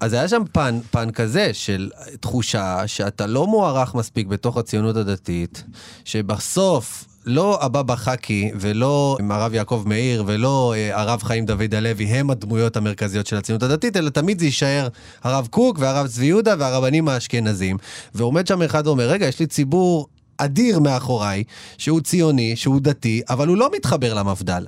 אז 0.00 0.12
היה 0.12 0.28
שם 0.28 0.42
פן, 0.52 0.78
פן 0.90 1.10
כזה 1.10 1.50
של 1.52 1.90
תחושה 2.20 2.82
שאתה 2.86 3.26
לא 3.26 3.46
מוערך 3.46 3.94
מספיק 3.94 4.26
בתוך 4.26 4.56
הציונות 4.56 4.96
הדתית, 4.96 5.64
שבסוף 6.04 7.04
לא 7.26 7.58
הבבא 7.64 7.94
חכי 7.96 8.50
ולא 8.60 9.18
הרב 9.30 9.54
יעקב 9.54 9.82
מאיר 9.86 10.24
ולא 10.26 10.74
אה, 10.76 11.00
הרב 11.00 11.22
חיים 11.22 11.46
דוד 11.46 11.74
הלוי 11.74 12.04
הם 12.04 12.30
הדמויות 12.30 12.76
המרכזיות 12.76 13.26
של 13.26 13.36
הציונות 13.36 13.62
הדתית, 13.62 13.96
אלא 13.96 14.10
תמיד 14.10 14.38
זה 14.38 14.44
יישאר 14.44 14.88
הרב 15.22 15.46
קוק 15.50 15.78
והרב 15.80 16.06
צבי 16.06 16.26
יהודה 16.26 16.54
והרבנים 16.58 17.08
האשכנזים. 17.08 17.76
ועומד 18.14 18.46
שם 18.46 18.62
אחד 18.62 18.86
ואומר, 18.86 19.08
רגע, 19.10 19.26
יש 19.26 19.40
לי 19.40 19.46
ציבור 19.46 20.06
אדיר 20.38 20.78
מאחוריי, 20.78 21.44
שהוא 21.78 22.00
ציוני, 22.00 22.56
שהוא 22.56 22.80
דתי, 22.80 23.22
אבל 23.30 23.48
הוא 23.48 23.56
לא 23.56 23.70
מתחבר 23.76 24.14
למפד"ל. 24.14 24.66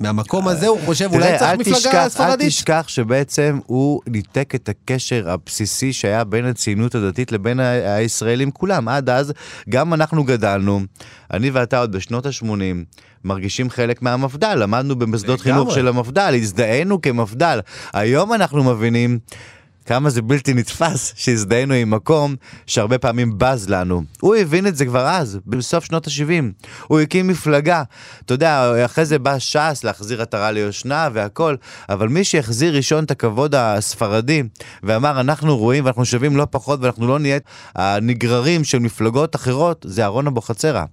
מהמקום 0.00 0.48
הזה 0.48 0.66
הוא 0.66 0.78
חושב, 0.84 1.08
אולי 1.12 1.38
צריך 1.38 1.60
מפלגה 1.60 1.76
תשכח- 1.76 2.06
ספרדית. 2.08 2.40
אל 2.40 2.48
תשכח 2.48 2.84
שבעצם 2.88 3.58
הוא 3.66 4.00
ניתק 4.06 4.54
את 4.54 4.68
הקשר 4.68 5.30
הבסיסי 5.30 5.92
שהיה 5.92 6.24
בין 6.24 6.44
הציונות 6.44 6.94
הדתית 6.94 7.32
לבין 7.32 7.60
הישראלים 7.60 8.50
כולם. 8.50 8.88
עד 8.88 9.10
אז 9.10 9.32
גם 9.68 9.94
אנחנו 9.94 10.24
גדלנו, 10.24 10.80
אני 11.32 11.50
ואתה 11.50 11.78
עוד 11.78 11.92
בשנות 11.96 12.26
ה-80, 12.26 12.46
מרגישים 13.24 13.70
חלק 13.70 14.02
מהמפד"ל, 14.02 14.54
למדנו 14.54 14.96
במוסדות. 14.96 15.40
חינוך 15.40 15.74
של 15.74 15.88
המפד"ל, 15.88 16.34
הזדהינו 16.34 17.02
כמפד"ל. 17.02 17.60
היום 17.92 18.32
אנחנו 18.34 18.64
מבינים... 18.64 19.18
כמה 19.86 20.10
זה 20.10 20.22
בלתי 20.22 20.54
נתפס 20.54 21.12
שהזדהינו 21.16 21.74
עם 21.74 21.90
מקום 21.90 22.34
שהרבה 22.66 22.98
פעמים 22.98 23.38
בז 23.38 23.68
לנו. 23.68 24.02
הוא 24.20 24.34
הבין 24.34 24.66
את 24.66 24.76
זה 24.76 24.86
כבר 24.86 25.06
אז, 25.06 25.38
בסוף 25.46 25.84
שנות 25.84 26.06
ה-70. 26.06 26.64
הוא 26.86 27.00
הקים 27.00 27.28
מפלגה. 27.28 27.82
אתה 28.24 28.34
יודע, 28.34 28.84
אחרי 28.84 29.04
זה 29.04 29.18
בא 29.18 29.38
ש"ס 29.38 29.80
להחזיר 29.84 30.22
עטרה 30.22 30.50
ליושנה 30.50 31.08
והכל, 31.12 31.56
אבל 31.88 32.08
מי 32.08 32.24
שהחזיר 32.24 32.76
ראשון 32.76 33.04
את 33.04 33.10
הכבוד 33.10 33.54
הספרדי 33.54 34.42
ואמר 34.82 35.20
אנחנו 35.20 35.56
רואים 35.58 35.84
ואנחנו 35.84 36.04
שווים 36.04 36.36
לא 36.36 36.46
פחות 36.50 36.80
ואנחנו 36.82 37.06
לא 37.06 37.18
נהיה 37.18 37.38
הנגררים 37.74 38.64
של 38.64 38.78
מפלגות 38.78 39.36
אחרות, 39.36 39.86
זה 39.88 40.02
אהרון 40.02 40.26
אבוחצירא. 40.26 40.84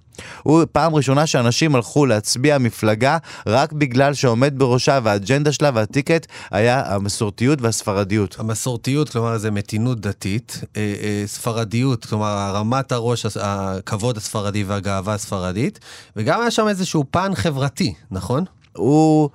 הוא 0.42 0.64
פעם 0.72 0.94
ראשונה 0.94 1.26
שאנשים 1.26 1.74
הלכו 1.74 2.06
להצביע 2.06 2.58
מפלגה 2.58 3.18
רק 3.46 3.72
בגלל 3.72 4.14
שעומד 4.14 4.54
בראשה 4.56 4.98
והאג'נדה 5.02 5.52
שלה 5.52 5.70
והטיקט 5.74 6.26
היה 6.50 6.82
המסורתיות 6.86 7.60
והספרדיות. 7.62 8.36
המסורתיות, 8.38 8.81
כלומר, 9.12 9.38
זה 9.38 9.50
מתינות 9.50 10.00
דתית, 10.00 10.60
אה, 10.76 10.94
אה, 11.02 11.22
ספרדיות, 11.26 12.06
כלומר, 12.06 12.26
הרמת 12.26 12.92
הראש, 12.92 13.26
הכבוד 13.40 14.16
הספרדי 14.16 14.64
והגאווה 14.64 15.14
הספרדית, 15.14 15.78
וגם 16.16 16.40
היה 16.40 16.50
שם 16.50 16.68
איזשהו 16.68 17.04
פן 17.10 17.34
חברתי, 17.34 17.94
נכון? 18.10 18.44
הוא 18.72 19.30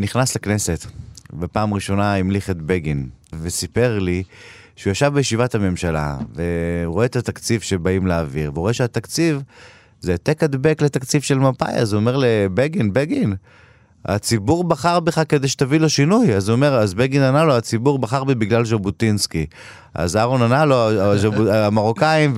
נכנס 0.00 0.36
לכנסת, 0.36 0.86
בפעם 1.32 1.74
ראשונה 1.74 2.14
המליך 2.14 2.50
את 2.50 2.62
בגין, 2.62 3.08
וסיפר 3.40 3.98
לי 3.98 4.22
שהוא 4.76 4.90
ישב 4.90 5.10
בישיבת 5.14 5.54
הממשלה, 5.54 6.16
ורואה 6.34 7.06
את 7.06 7.16
התקציב 7.16 7.60
שבאים 7.60 8.06
להעביר, 8.06 8.50
ורואה 8.54 8.72
שהתקציב 8.72 9.42
זה 10.00 10.12
העתק 10.12 10.42
הדבק 10.42 10.82
לתקציב 10.82 11.22
של 11.22 11.38
מפא"י, 11.38 11.74
אז 11.74 11.92
הוא 11.92 12.00
אומר 12.00 12.16
לבגין, 12.16 12.92
בגין, 12.92 13.34
הציבור 14.08 14.64
בחר 14.64 15.00
בך 15.00 15.22
כדי 15.28 15.48
שתביא 15.48 15.80
לו 15.80 15.88
שינוי. 15.88 16.34
אז 16.34 16.48
הוא 16.48 16.56
אומר, 16.56 16.74
אז 16.74 16.94
בגין 16.94 17.22
ענה 17.22 17.44
לו, 17.44 17.56
הציבור 17.56 17.98
בחר 17.98 18.24
בי 18.24 18.34
בגלל 18.34 18.64
ז'בוטינסקי. 18.64 19.46
אז 19.94 20.16
אהרון 20.16 20.42
ענה 20.42 20.64
לו, 20.64 20.88
המרוקאים 21.50 22.34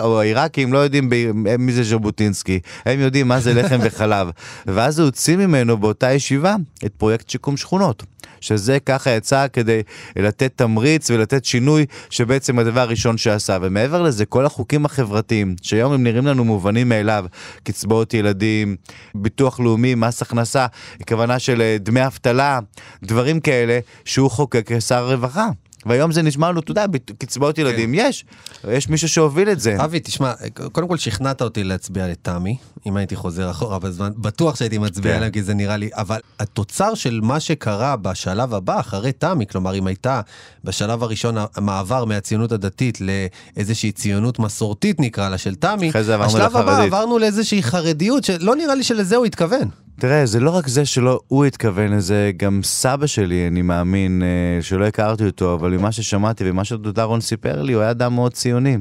או 0.00 0.20
העיראקים 0.20 0.72
לא 0.72 0.78
יודעים 0.78 1.10
מי 1.58 1.72
זה 1.72 1.82
ז'בוטינסקי, 1.82 2.60
הם 2.84 3.00
יודעים 3.00 3.28
מה 3.28 3.40
זה 3.40 3.54
לחם 3.54 3.78
וחלב. 3.82 4.30
ואז 4.66 4.98
הוא 4.98 5.06
הוציא 5.06 5.36
ממנו 5.36 5.76
באותה 5.76 6.12
ישיבה 6.12 6.54
את 6.86 6.92
פרויקט 6.96 7.30
שיקום 7.30 7.56
שכונות. 7.56 8.02
שזה 8.42 8.78
ככה 8.80 9.10
יצא 9.10 9.46
כדי 9.52 9.82
לתת 10.16 10.52
תמריץ 10.56 11.10
ולתת 11.10 11.44
שינוי 11.44 11.86
שבעצם 12.10 12.58
הדבר 12.58 12.80
הראשון 12.80 13.18
שעשה. 13.18 13.58
ומעבר 13.62 14.02
לזה, 14.02 14.24
כל 14.24 14.46
החוקים 14.46 14.84
החברתיים, 14.84 15.56
שהיום 15.62 15.92
הם 15.92 16.02
נראים 16.02 16.26
לנו 16.26 16.44
מובנים 16.44 16.88
מאליו, 16.88 17.24
קצבאות 17.62 18.14
ילדים, 18.14 18.76
ביטוח 19.14 19.60
לאומי, 19.60 19.94
מס 19.94 20.22
הכנסה, 20.22 20.66
כוונה 21.08 21.38
של 21.38 21.62
אה, 21.62 21.76
דמי 21.80 22.06
אבטלה, 22.06 22.60
דברים 23.02 23.40
כאלה 23.40 23.78
שהוא 24.04 24.30
חוקק 24.30 24.72
כשר 24.72 25.12
רווחה. 25.12 25.48
והיום 25.86 26.12
זה 26.12 26.22
נשמע 26.22 26.48
לנו, 26.50 26.60
אתה 26.60 26.70
יודע, 26.70 26.84
קצבאות 27.18 27.58
ילדים 27.58 27.94
יש, 27.94 28.24
יש 28.70 28.88
מישהו 28.88 29.08
שהוביל 29.08 29.50
את 29.50 29.60
זה. 29.60 29.84
אבי, 29.84 30.00
תשמע, 30.00 30.32
קודם 30.72 30.88
כל 30.88 30.96
שכנעת 30.96 31.42
אותי 31.42 31.64
להצביע 31.64 32.08
לתמי, 32.08 32.56
אם 32.86 32.96
הייתי 32.96 33.16
חוזר 33.16 33.50
אחורה 33.50 33.78
בזמן, 33.78 34.12
בטוח 34.16 34.56
שהייתי 34.56 34.78
מצביע 34.78 35.12
כן. 35.12 35.16
עליהם, 35.16 35.32
כי 35.32 35.42
זה 35.42 35.54
נראה 35.54 35.76
לי, 35.76 35.90
אבל 35.92 36.20
התוצר 36.40 36.94
של 36.94 37.20
מה 37.22 37.40
שקרה 37.40 37.96
בשלב 37.96 38.54
הבא, 38.54 38.80
אחרי 38.80 39.12
תמי, 39.12 39.46
כלומר, 39.46 39.74
אם 39.74 39.86
הייתה 39.86 40.20
בשלב 40.64 41.02
הראשון 41.02 41.34
המעבר 41.56 42.04
מהציונות 42.04 42.52
הדתית 42.52 42.98
לאיזושהי 43.00 43.92
ציונות 43.92 44.38
מסורתית, 44.38 45.00
נקרא 45.00 45.28
לה, 45.28 45.38
של 45.38 45.54
תמי, 45.54 45.90
אחרי 45.90 46.04
זה 46.04 46.14
עברנו 46.14 46.30
השלב 46.30 46.56
הבא 46.56 46.72
לחרדית. 46.72 46.92
עברנו 46.92 47.18
לאיזושהי 47.18 47.62
חרדיות, 47.62 48.24
שלא 48.24 48.56
נראה 48.56 48.74
לי 48.74 48.82
שלזה 48.82 49.16
הוא 49.16 49.26
התכוון. 49.26 49.68
תראה, 49.98 50.26
זה 50.26 50.40
לא 50.40 50.50
רק 50.50 50.68
זה 50.68 50.84
שלא 50.86 51.20
הוא 51.28 51.44
התכוון 51.44 51.92
לזה, 51.92 52.30
גם 52.36 52.60
סבא 52.62 53.06
שלי, 53.06 53.46
אני 53.46 53.62
מאמין, 53.62 54.22
אה, 54.22 54.62
שלא 54.62 54.84
הכרתי 54.84 55.26
אותו, 55.26 55.54
אבל 55.54 55.70
ממה 55.70 55.92
ששמעתי 55.92 56.50
ומה 56.50 56.64
שדודרון 56.64 57.20
סיפר 57.20 57.62
לי, 57.62 57.72
הוא 57.72 57.82
היה 57.82 57.90
אדם 57.90 58.14
מאוד 58.14 58.32
ציוני. 58.32 58.78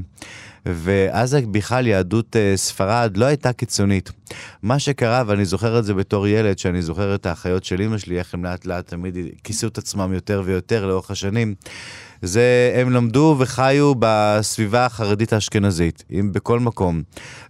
ואז 0.66 1.38
בכלל 1.52 1.88
יהדות 1.88 2.36
אה, 2.36 2.54
ספרד 2.56 3.18
לא 3.18 3.26
הייתה 3.26 3.54
קיצונית. 3.54 4.12
מה 4.64 4.80
שקרה, 4.80 5.24
ואני 5.28 5.46
זוכר 5.46 5.80
את 5.80 5.86
זה 5.86 5.94
בתור 5.94 6.28
ילד, 6.28 6.60
שאני 6.60 6.82
זוכר 6.82 7.16
את 7.16 7.26
האחיות 7.26 7.64
של 7.64 7.82
אמא 7.82 7.98
שלי, 7.98 8.20
איך 8.20 8.34
הם 8.34 8.46
לאט 8.46 8.66
לאט 8.66 8.88
תמיד 8.88 9.18
כיסו 9.44 9.68
את 9.68 9.78
עצמם 9.78 10.14
יותר 10.14 10.42
ויותר 10.46 10.88
לאורך 10.88 11.12
השנים. 11.12 11.56
זה, 12.22 12.74
הם 12.76 12.90
למדו 12.90 13.36
וחיו 13.40 13.94
בסביבה 14.00 14.86
החרדית 14.86 15.34
האשכנזית, 15.34 16.04
אם 16.12 16.32
בכל 16.34 16.60
מקום. 16.60 17.02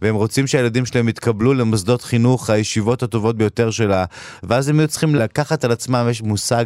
והם 0.01 0.15
רוצים 0.15 0.47
שהילדים 0.47 0.85
שלהם 0.85 1.09
יתקבלו 1.09 1.53
למוסדות 1.53 2.01
חינוך, 2.01 2.49
הישיבות 2.49 3.03
הטובות 3.03 3.37
ביותר 3.37 3.71
שלה, 3.71 4.05
ואז 4.43 4.69
הם 4.69 4.79
היו 4.79 4.87
צריכים 4.87 5.15
לקחת 5.15 5.63
על 5.63 5.71
עצמם, 5.71 6.07
יש 6.09 6.21
מושג 6.21 6.65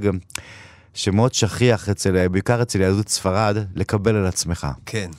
שמאוד 0.93 1.33
שכיח 1.33 1.89
אצל, 1.89 2.27
בעיקר 2.27 2.61
אצל 2.61 2.81
יהדות 2.81 3.09
ספרד, 3.09 3.57
לקבל 3.75 4.15
על 4.15 4.25
עצמך. 4.25 4.67
כן. 4.85 5.09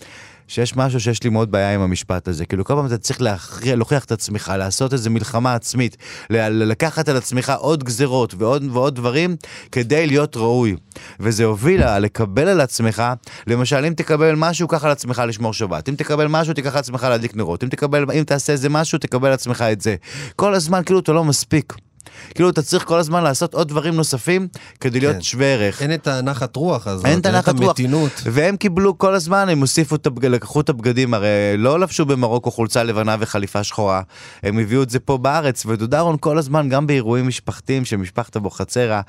שיש 0.49 0.76
משהו 0.76 1.00
שיש 1.00 1.23
לי 1.23 1.31
מאוד 1.31 1.50
בעיה 1.50 1.75
עם 1.75 1.81
המשפט 1.81 2.29
הזה. 2.29 2.47
כאילו 2.47 2.65
כל 2.65 2.75
פעם 2.75 2.87
אתה 2.87 2.99
צריך 2.99 3.21
להכריע, 3.21 3.76
להוכיח 3.76 4.05
את 4.05 4.12
עצמך, 4.12 4.53
לעשות 4.59 4.93
איזו 4.93 5.11
מלחמה 5.11 5.55
עצמית, 5.55 5.97
לקחת 6.31 7.09
על 7.09 7.17
עצמך 7.17 7.53
עוד 7.59 7.85
גזרות 7.85 8.35
ועוד 8.38 8.65
ועוד 8.73 8.95
דברים 8.95 9.37
כדי 9.73 10.07
להיות 10.07 10.37
ראוי. 10.37 10.76
וזה 11.21 11.45
הוביל 11.45 11.99
לקבל 11.99 12.49
על 12.49 12.61
עצמך, 12.61 13.03
למשל 13.47 13.85
אם 13.85 13.95
תקבל 13.95 14.35
משהו, 14.37 14.69
קח 14.69 14.85
על 14.85 14.91
עצמך 14.91 15.23
לשמור 15.26 15.53
שבת. 15.53 15.88
אם 15.88 15.95
תקבל 15.95 16.26
משהו, 16.26 16.55
תיקח 16.55 16.73
על 16.73 16.79
עצמך 16.79 17.03
להדליק 17.11 17.37
נרות. 17.37 17.65
אם 17.65 17.69
תקבל, 17.69 18.05
אם 18.19 18.25
תעשה 18.25 18.53
איזה 18.53 18.69
משהו, 18.69 18.99
תקבל 18.99 19.29
על 19.29 19.35
עצמך 19.35 19.65
את 19.73 19.81
זה. 19.81 19.97
כל 20.37 20.55
הזמן 20.55 20.83
כאילו 20.87 21.00
אתה 21.00 21.12
לא 21.12 21.25
מספיק. 21.25 21.86
כאילו 22.35 22.49
אתה 22.50 22.62
צריך 22.62 22.85
כל 22.85 22.99
הזמן 22.99 23.25
לעשות 23.25 23.54
עוד 23.54 23.68
דברים 23.68 23.94
נוספים 23.94 24.49
כדי 24.80 25.00
להיות 25.00 25.16
כן. 25.16 25.23
שווה 25.23 25.46
ערך. 25.46 25.82
אין 25.82 25.94
את 25.94 26.06
הנחת 26.06 26.56
רוח 26.56 26.87
הזאת, 26.87 27.06
אין 27.06 27.18
את 27.18 27.26
הנחת 27.26 27.61
רוח. 27.61 27.76
והם 28.25 28.56
קיבלו 28.56 28.99
כל 28.99 29.14
הזמן, 29.14 29.49
הם 29.49 29.61
הוסיפו, 29.61 29.96
את 29.96 30.06
הבג- 30.06 30.26
לקחו 30.26 30.61
את 30.61 30.68
הבגדים, 30.68 31.14
הרי 31.14 31.28
לא 31.58 31.80
לבשו 31.80 32.04
במרוקו 32.06 32.50
חולצה 32.50 32.82
לבנה 32.82 33.16
וחליפה 33.20 33.64
שחורה, 33.64 34.02
הם 34.42 34.58
הביאו 34.58 34.82
את 34.82 34.90
זה 34.90 34.99
פה 34.99 35.18
בארץ, 35.18 35.66
ודודרון 35.66 36.16
כל 36.20 36.38
הזמן, 36.38 36.68
גם 36.68 36.87
באירועים 36.87 37.28
משפחתיים 37.28 37.85
של 37.85 37.96
משפחת 37.96 38.37
אבוחצירא, 38.37 39.00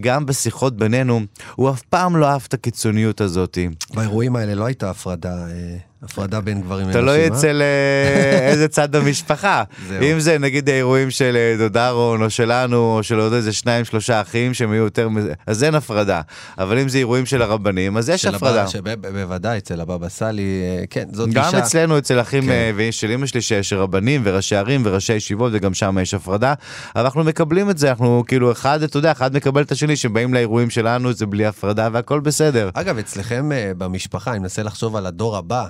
גם 0.00 0.26
בשיחות 0.26 0.76
בינינו, 0.76 1.20
הוא 1.54 1.70
אף 1.70 1.82
פעם 1.82 2.16
לא 2.16 2.26
אהב 2.26 2.42
את 2.48 2.54
הקיצוניות 2.54 3.20
הזאת. 3.20 3.58
באירועים 3.94 4.36
האלה 4.36 4.54
לא 4.54 4.64
הייתה 4.64 4.90
הפרדה, 4.90 5.34
אה, 5.46 5.76
הפרדה 6.02 6.40
בין 6.40 6.60
גברים 6.60 6.86
לנשים, 6.86 7.00
תלוי 7.02 7.20
אה? 7.20 7.26
אצל 7.26 7.62
אה, 7.62 8.48
איזה 8.48 8.68
צד 8.68 8.96
במשפחה. 8.96 9.62
אם 10.02 10.20
זה 10.20 10.38
נגיד 10.38 10.68
האירועים 10.68 11.10
של 11.10 11.36
אה, 11.36 11.54
דודרון 11.58 12.22
או 12.22 12.30
שלנו, 12.30 12.96
או 12.96 13.02
של 13.02 13.20
עוד 13.20 13.32
איזה 13.32 13.52
שניים 13.52 13.84
שלושה 13.84 14.20
אחים 14.20 14.54
שהם 14.54 14.72
יהיו 14.72 14.84
יותר 14.84 15.08
מזה, 15.08 15.32
אז 15.46 15.64
אין 15.64 15.74
הפרדה. 15.74 16.20
אבל 16.58 16.78
אם 16.78 16.88
זה 16.88 16.98
אירועים 16.98 17.26
של 17.26 17.42
הרבנים, 17.42 17.96
אז 17.96 18.08
יש 18.08 18.24
הפרדה. 18.24 18.64
בוודאי, 19.00 19.58
אצל 19.58 19.80
הבבא 19.80 20.08
סאלי, 20.08 20.62
כן, 20.90 21.04
זאת 21.12 21.30
גם 21.30 21.44
גישה. 21.44 21.58
אצלנו, 21.58 21.98
אצל 21.98 22.20
אחים 22.20 22.42
כן. 22.42 22.88
של 22.90 23.10
אמא 23.10 23.26
שלי, 23.26 23.42
שיש 23.42 23.72
רבנים 23.72 24.22
וראשי 24.24 24.56
ערים 24.56 24.82
וראשי 24.84 25.14
ישיבות, 25.14 25.52
וגם 25.54 25.74
שם 25.74 25.98
יש 26.02 26.14
הפרדה. 26.14 26.54
אבל 26.96 27.04
אנחנו 27.04 27.24
מקבלים 27.24 27.70
את 27.70 27.78
זה, 27.78 27.90
אנחנו 27.90 28.24
כאילו 28.26 28.52
אחד, 28.52 28.82
אתה 28.82 28.98
יודע, 28.98 29.12
אחד 29.12 29.36
מקבל 29.36 29.62
את 29.62 29.72
השני, 29.72 29.96
שבאים 29.96 30.34
לאירועים 30.34 30.70
שלנו, 30.70 31.12
זה 31.12 31.26
בלי 31.26 31.46
הפרדה 31.46 31.88
והכל 31.92 32.20
בסדר. 32.20 32.70
אגב, 32.74 32.98
אצלכם 32.98 33.48
במשפחה, 33.78 34.30
אני 34.30 34.38
מנסה 34.38 34.62
לחשוב 34.62 34.96
על 34.96 35.06
הדור 35.06 35.36
הבא 35.36 35.66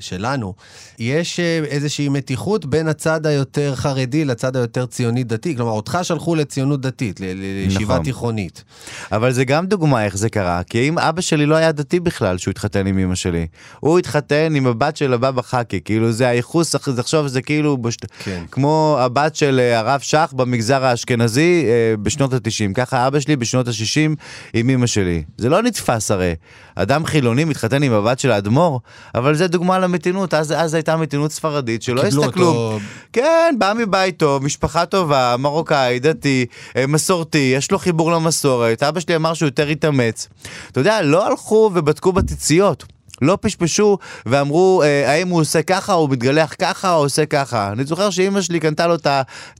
שלנו, 0.00 0.54
יש 0.98 1.40
אה, 1.40 1.60
איזושהי 1.64 2.08
מתיחות 2.08 2.66
בין 2.66 2.88
הצד 2.88 3.26
היותר 3.26 3.74
חרדי 3.74 4.24
לצד 4.24 4.56
היותר 4.56 4.86
ציוני 4.86 5.24
דתי. 5.24 5.56
כלומר, 5.56 5.72
אותך 5.72 5.98
שלחו 6.02 6.34
לציונות 6.34 6.80
דתית, 6.80 7.20
לישיבה 7.20 7.94
נכון. 7.94 8.04
תיכונית. 8.04 8.64
אבל 9.12 9.32
זה 9.32 9.44
גם 9.44 9.66
דוגמה 9.66 10.04
איך 10.04 10.16
זה 10.16 10.28
קרה, 10.28 10.62
כי 10.62 10.88
אם 10.88 10.98
אבא 10.98 11.20
שלי 11.20 11.46
לא 11.46 11.54
היה 11.54 11.72
דתי 11.72 12.00
בכלל 12.00 12.38
שהוא 12.38 12.52
התחתן 12.52 12.86
עם 12.86 12.98
אמא 12.98 13.14
שלי, 13.14 13.46
הוא 13.80 13.98
התחתן 13.98 14.54
עם 14.54 14.66
הבת 14.66 14.96
של 14.96 15.12
הבבא 15.12 15.42
חכי, 15.42 15.80
כאילו 15.80 16.12
זה 16.12 16.28
הייחוס, 16.28 16.76
תחשוב, 16.76 17.26
זה 17.26 17.42
כאילו, 17.42 17.76
בש... 17.76 17.96
כן. 18.24 18.44
כמו 18.50 18.96
הבת 19.00 19.36
של 19.36 19.60
אה, 19.60 19.78
הרב 19.78 20.00
שך 20.00 20.32
במגזר 20.36 20.84
האשכנזי 20.84 21.64
אה, 21.66 21.96
בשנות 22.02 22.32
ה-90, 22.32 22.74
ככה 22.74 23.06
אבא 23.06 23.20
שלי 23.20 23.36
בשנות 23.36 23.68
ה-60 23.68 24.16
עם 24.54 24.70
אמא 24.70 24.86
שלי. 24.86 25.22
זה 25.36 25.48
לא 25.48 25.62
נתפס 25.62 26.10
הרי. 26.10 26.34
אדם 26.74 27.06
חילוני 27.06 27.44
מתחתן 27.44 27.82
עם 27.82 27.92
הבת 27.92 28.18
של 28.18 28.30
האדמו"ר, 28.30 28.80
אבל 29.14 29.25
זה 29.34 29.48
דוגמה 29.48 29.78
למתינות, 29.78 30.34
אז, 30.34 30.52
אז 30.56 30.74
הייתה 30.74 30.96
מתינות 30.96 31.32
ספרדית, 31.32 31.82
שלא 31.82 32.02
הסתכלו. 32.02 32.46
אותו- 32.46 32.78
כן, 33.12 33.54
בא 33.58 33.72
מבית 33.78 34.16
טוב, 34.18 34.44
משפחה 34.44 34.86
טובה, 34.86 35.34
מרוקאי, 35.38 35.98
דתי, 35.98 36.46
אה, 36.76 36.86
מסורתי, 36.86 37.52
יש 37.56 37.70
לו 37.70 37.78
חיבור 37.78 38.12
למסורת. 38.12 38.82
אבא 38.82 39.00
שלי 39.00 39.16
אמר 39.16 39.34
שהוא 39.34 39.46
יותר 39.46 39.68
התאמץ. 39.68 40.28
אתה 40.70 40.80
יודע, 40.80 41.02
לא 41.02 41.26
הלכו 41.26 41.70
ובדקו 41.74 42.12
בציציות. 42.12 42.84
לא 43.22 43.38
פשפשו 43.40 43.98
ואמרו, 44.26 44.82
אה, 44.82 45.12
האם 45.12 45.28
הוא 45.28 45.40
עושה 45.40 45.62
ככה, 45.62 45.94
או 45.94 46.08
מתגלח 46.08 46.54
ככה, 46.58 46.94
או 46.94 46.98
עושה 46.98 47.26
ככה. 47.26 47.72
אני 47.72 47.84
זוכר 47.84 48.10
שאימא 48.10 48.40
שלי 48.40 48.60
קנתה 48.60 48.86
לו 48.86 48.94
את 48.94 49.06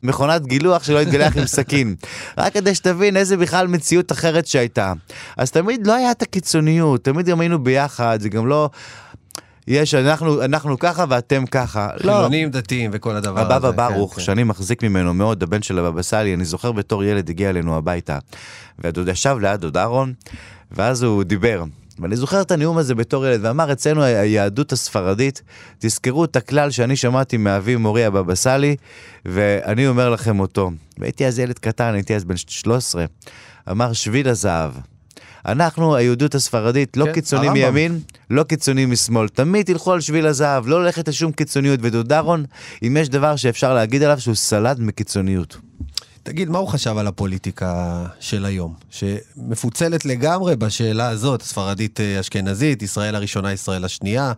המכונת 0.03 0.47
גילוח 0.47 0.85
שלא 0.85 1.01
התגלח 1.01 1.37
עם 1.37 1.47
סכין. 1.47 1.95
רק 2.39 2.53
כדי 2.53 2.75
שתבין 2.75 3.17
איזה 3.17 3.37
בכלל 3.37 3.67
מציאות 3.67 4.13
אחרת 4.13 4.47
שהייתה. 4.47 4.93
אז 5.37 5.51
תמיד 5.51 5.87
לא 5.87 5.95
היה 5.95 6.11
את 6.11 6.23
הקיצוניות, 6.23 7.05
תמיד 7.05 7.27
גם 7.27 7.41
היינו 7.41 7.59
ביחד, 7.65 8.19
זה 8.21 8.29
גם 8.29 8.47
לא... 8.47 8.71
יש, 9.69 9.95
אנחנו, 9.95 10.45
אנחנו 10.45 10.79
ככה 10.79 11.05
ואתם 11.09 11.47
ככה. 11.47 11.89
לא. 12.05 12.13
חילונים, 12.13 12.51
דתיים 12.51 12.91
וכל 12.95 13.17
הדבר 13.17 13.41
הזה. 13.41 13.55
הבבא 13.55 13.89
כן, 13.89 13.95
ברוך, 13.95 14.15
כן. 14.15 14.21
שאני 14.21 14.45
מחזיק 14.45 14.83
ממנו 14.83 15.15
מאוד, 15.15 15.43
הבן 15.43 15.63
של 15.63 15.79
הבבא 15.79 16.03
סאלי, 16.03 16.35
אני 16.35 16.45
זוכר 16.45 16.73
בתור 16.73 17.05
ילד 17.05 17.31
הגיע 17.31 17.51
אלינו 17.51 17.77
הביתה. 17.77 18.19
והדוד 18.79 19.09
ישב 19.09 19.37
ליד 19.41 19.61
דוד 19.61 19.77
אהרון, 19.77 20.13
ואז 20.73 21.03
הוא 21.03 21.23
דיבר. 21.23 21.65
ואני 21.99 22.17
זוכר 22.17 22.41
את 22.41 22.51
הנאום 22.51 22.79
הזה 22.79 22.95
בתור 22.95 23.27
ילד, 23.27 23.45
ואמר 23.45 23.73
אצלנו 23.73 24.03
היהדות 24.03 24.73
הספרדית, 24.73 25.43
תזכרו 25.79 26.25
את 26.25 26.37
הכלל 26.37 26.71
שאני 26.71 26.97
שמעתי 26.97 27.37
מאבי 27.37 27.77
מורי 27.77 28.05
הבבא 28.05 28.35
סאלי, 28.35 28.77
ואני 29.25 29.87
אומר 29.87 30.11
לכם 30.11 30.41
אותו. 30.41 30.71
והייתי 30.99 31.27
אז 31.27 31.39
ילד 31.39 31.59
קטן, 31.59 31.95
הייתי 31.95 32.17
אז 32.17 32.25
בן 32.25 32.37
13. 32.37 33.05
אמר 33.71 33.93
שביל 33.93 34.29
הזהב. 34.29 34.73
אנחנו, 35.47 35.97
היהדות 35.97 36.35
הספרדית, 36.35 36.97
לא 36.97 37.05
כן, 37.05 37.13
קיצונים 37.13 37.51
הרמב"ם. 37.51 37.75
מימין, 37.75 38.01
לא 38.31 38.43
קיצונים 38.43 38.91
משמאל. 38.91 39.29
תמיד 39.29 39.67
תלכו 39.67 39.93
על 39.93 40.01
שביל 40.01 40.27
הזהב, 40.27 40.67
לא 40.67 40.85
ללכת 40.85 41.09
לשום 41.09 41.33
קיצוניות. 41.33 41.81
ודוד 41.83 42.13
אהרון, 42.13 42.45
אם 42.83 42.97
יש 43.01 43.09
דבר 43.09 43.37
שאפשר 43.37 43.75
להגיד 43.75 44.03
עליו, 44.03 44.21
שהוא 44.21 44.35
סלד 44.35 44.81
מקיצוניות. 44.81 45.57
תגיד, 46.27 46.49
מה 46.51 46.59
הוא 46.59 46.69
חשב 46.69 46.99
על 46.99 47.07
הפוליטיקה 47.07 48.05
של 48.21 48.45
היום? 48.45 48.75
שמפוצלת 48.91 50.05
לגמרי 50.05 50.57
בשאלה 50.57 51.09
הזאת, 51.09 51.43
ספרדית 51.43 52.01
אה, 52.01 52.21
אשכנזית, 52.21 52.83
ישראל 52.83 53.15
הראשונה, 53.15 53.53
ישראל 53.53 53.85
השנייה. 53.85 54.33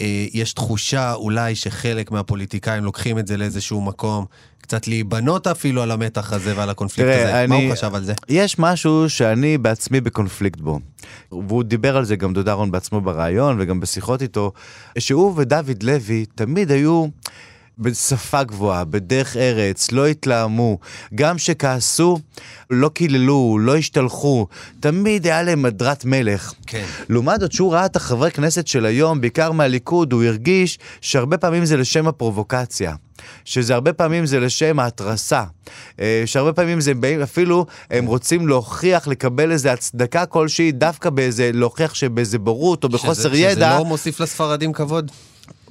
אה, 0.00 0.26
יש 0.32 0.52
תחושה 0.52 1.12
אולי 1.14 1.54
שחלק 1.54 2.10
מהפוליטיקאים 2.10 2.84
לוקחים 2.84 3.18
את 3.18 3.26
זה 3.26 3.36
לאיזשהו 3.36 3.80
מקום, 3.80 4.24
קצת 4.62 4.88
להיבנות 4.88 5.46
אפילו 5.46 5.82
על 5.82 5.90
המתח 5.90 6.32
הזה 6.32 6.56
ועל 6.56 6.70
הקונפליקט 6.70 7.10
תראה, 7.10 7.22
הזה. 7.38 7.46
מה 7.48 7.56
אני- 7.56 7.66
הוא 7.66 7.74
חשב 7.74 7.94
על 7.94 8.04
זה? 8.04 8.14
יש 8.28 8.58
משהו 8.58 9.10
שאני 9.10 9.58
בעצמי 9.58 10.00
בקונפליקט 10.00 10.60
בו. 10.60 10.80
והוא 11.32 11.62
דיבר 11.62 11.96
על 11.96 12.04
זה 12.04 12.16
גם 12.16 12.32
דוד 12.32 12.48
אהרון 12.48 12.70
בעצמו 12.70 13.00
בריאיון 13.00 13.56
וגם 13.60 13.80
בשיחות 13.80 14.22
איתו, 14.22 14.52
שהוא 14.98 15.34
ודוד 15.36 15.82
לוי 15.82 16.24
תמיד 16.34 16.70
היו... 16.70 17.06
בשפה 17.78 18.42
גבוהה, 18.42 18.84
בדרך 18.84 19.36
ארץ, 19.36 19.92
לא 19.92 20.06
התלהמו, 20.06 20.78
גם 21.14 21.38
שכעסו, 21.38 22.18
לא 22.70 22.88
קיללו, 22.88 23.58
לא 23.60 23.76
השתלחו, 23.76 24.46
תמיד 24.80 25.26
היה 25.26 25.42
להם 25.42 25.64
הדרת 25.64 26.04
מלך. 26.04 26.52
כן. 26.66 26.84
לעומת 27.08 27.40
זאת, 27.40 27.52
שהוא 27.52 27.72
ראה 27.72 27.86
את 27.86 27.96
החברי 27.96 28.30
כנסת 28.30 28.66
של 28.66 28.86
היום, 28.86 29.20
בעיקר 29.20 29.52
מהליכוד, 29.52 30.12
הוא 30.12 30.24
הרגיש 30.24 30.78
שהרבה 31.00 31.38
פעמים 31.38 31.64
זה 31.64 31.76
לשם 31.76 32.08
הפרובוקציה. 32.08 32.94
שזה 33.44 33.74
הרבה 33.74 33.92
פעמים 33.92 34.26
זה 34.26 34.40
לשם 34.40 34.78
ההתרסה. 34.78 35.44
אה, 36.00 36.22
שהרבה 36.26 36.52
פעמים 36.52 36.80
זה 36.80 36.94
באים, 36.94 37.22
אפילו 37.22 37.66
הם 37.90 38.06
רוצים 38.06 38.48
להוכיח, 38.48 39.08
לקבל 39.08 39.52
איזה 39.52 39.72
הצדקה 39.72 40.26
כלשהי, 40.26 40.72
דווקא 40.72 41.10
באיזה, 41.10 41.50
להוכיח 41.54 41.94
שבאיזה 41.94 42.38
בורות 42.38 42.84
או 42.84 42.88
בחוסר 42.88 43.28
שזה, 43.28 43.38
ידע. 43.38 43.52
שזה 43.52 43.78
לא 43.78 43.84
מוסיף 43.84 44.20
לספרדים 44.20 44.72
כבוד? 44.72 45.10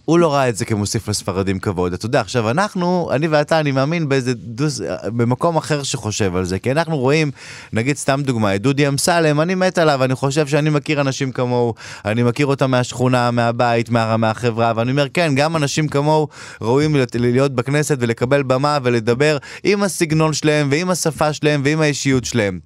הוא 0.05 0.19
לא 0.19 0.33
ראה 0.33 0.49
את 0.49 0.55
זה 0.55 0.65
כמוסיף 0.65 1.07
לספרדים 1.07 1.59
כבוד. 1.59 1.93
אתה 1.93 2.05
יודע, 2.05 2.21
עכשיו 2.21 2.49
אנחנו, 2.49 3.09
אני 3.11 3.27
ואתה, 3.27 3.59
אני 3.59 3.71
מאמין 3.71 4.09
באיזה 4.09 4.33
דוס, 4.33 4.81
במקום 5.05 5.57
אחר 5.57 5.83
שחושב 5.83 6.35
על 6.35 6.45
זה. 6.45 6.59
כי 6.59 6.71
אנחנו 6.71 6.97
רואים, 6.97 7.31
נגיד 7.73 7.97
סתם 7.97 8.21
דוגמה, 8.23 8.55
את 8.55 8.61
דודי 8.61 8.87
אמסלם, 8.87 9.41
אני 9.41 9.55
מת 9.55 9.77
עליו, 9.77 10.03
אני 10.03 10.15
חושב 10.15 10.47
שאני 10.47 10.69
מכיר 10.69 11.01
אנשים 11.01 11.31
כמוהו, 11.31 11.73
אני 12.05 12.23
מכיר 12.23 12.45
אותם 12.45 12.71
מהשכונה, 12.71 13.31
מהבית, 13.31 13.89
מה, 13.89 14.17
מהחברה, 14.17 14.73
ואני 14.75 14.91
אומר, 14.91 15.07
כן, 15.13 15.35
גם 15.35 15.55
אנשים 15.55 15.87
כמוהו 15.87 16.27
ראויים 16.61 16.95
להיות- 16.95 17.15
להיות 17.15 17.55
בכנסת 17.55 17.97
ולקבל 17.99 18.43
במה 18.43 18.77
ולדבר 18.83 19.37
עם 19.63 19.83
הסגנון 19.83 20.33
שלהם, 20.33 20.67
ועם 20.71 20.89
השפה 20.89 21.33
שלהם, 21.33 21.61
ועם 21.65 21.81
האישיות 21.81 22.25
שלהם. 22.25 22.59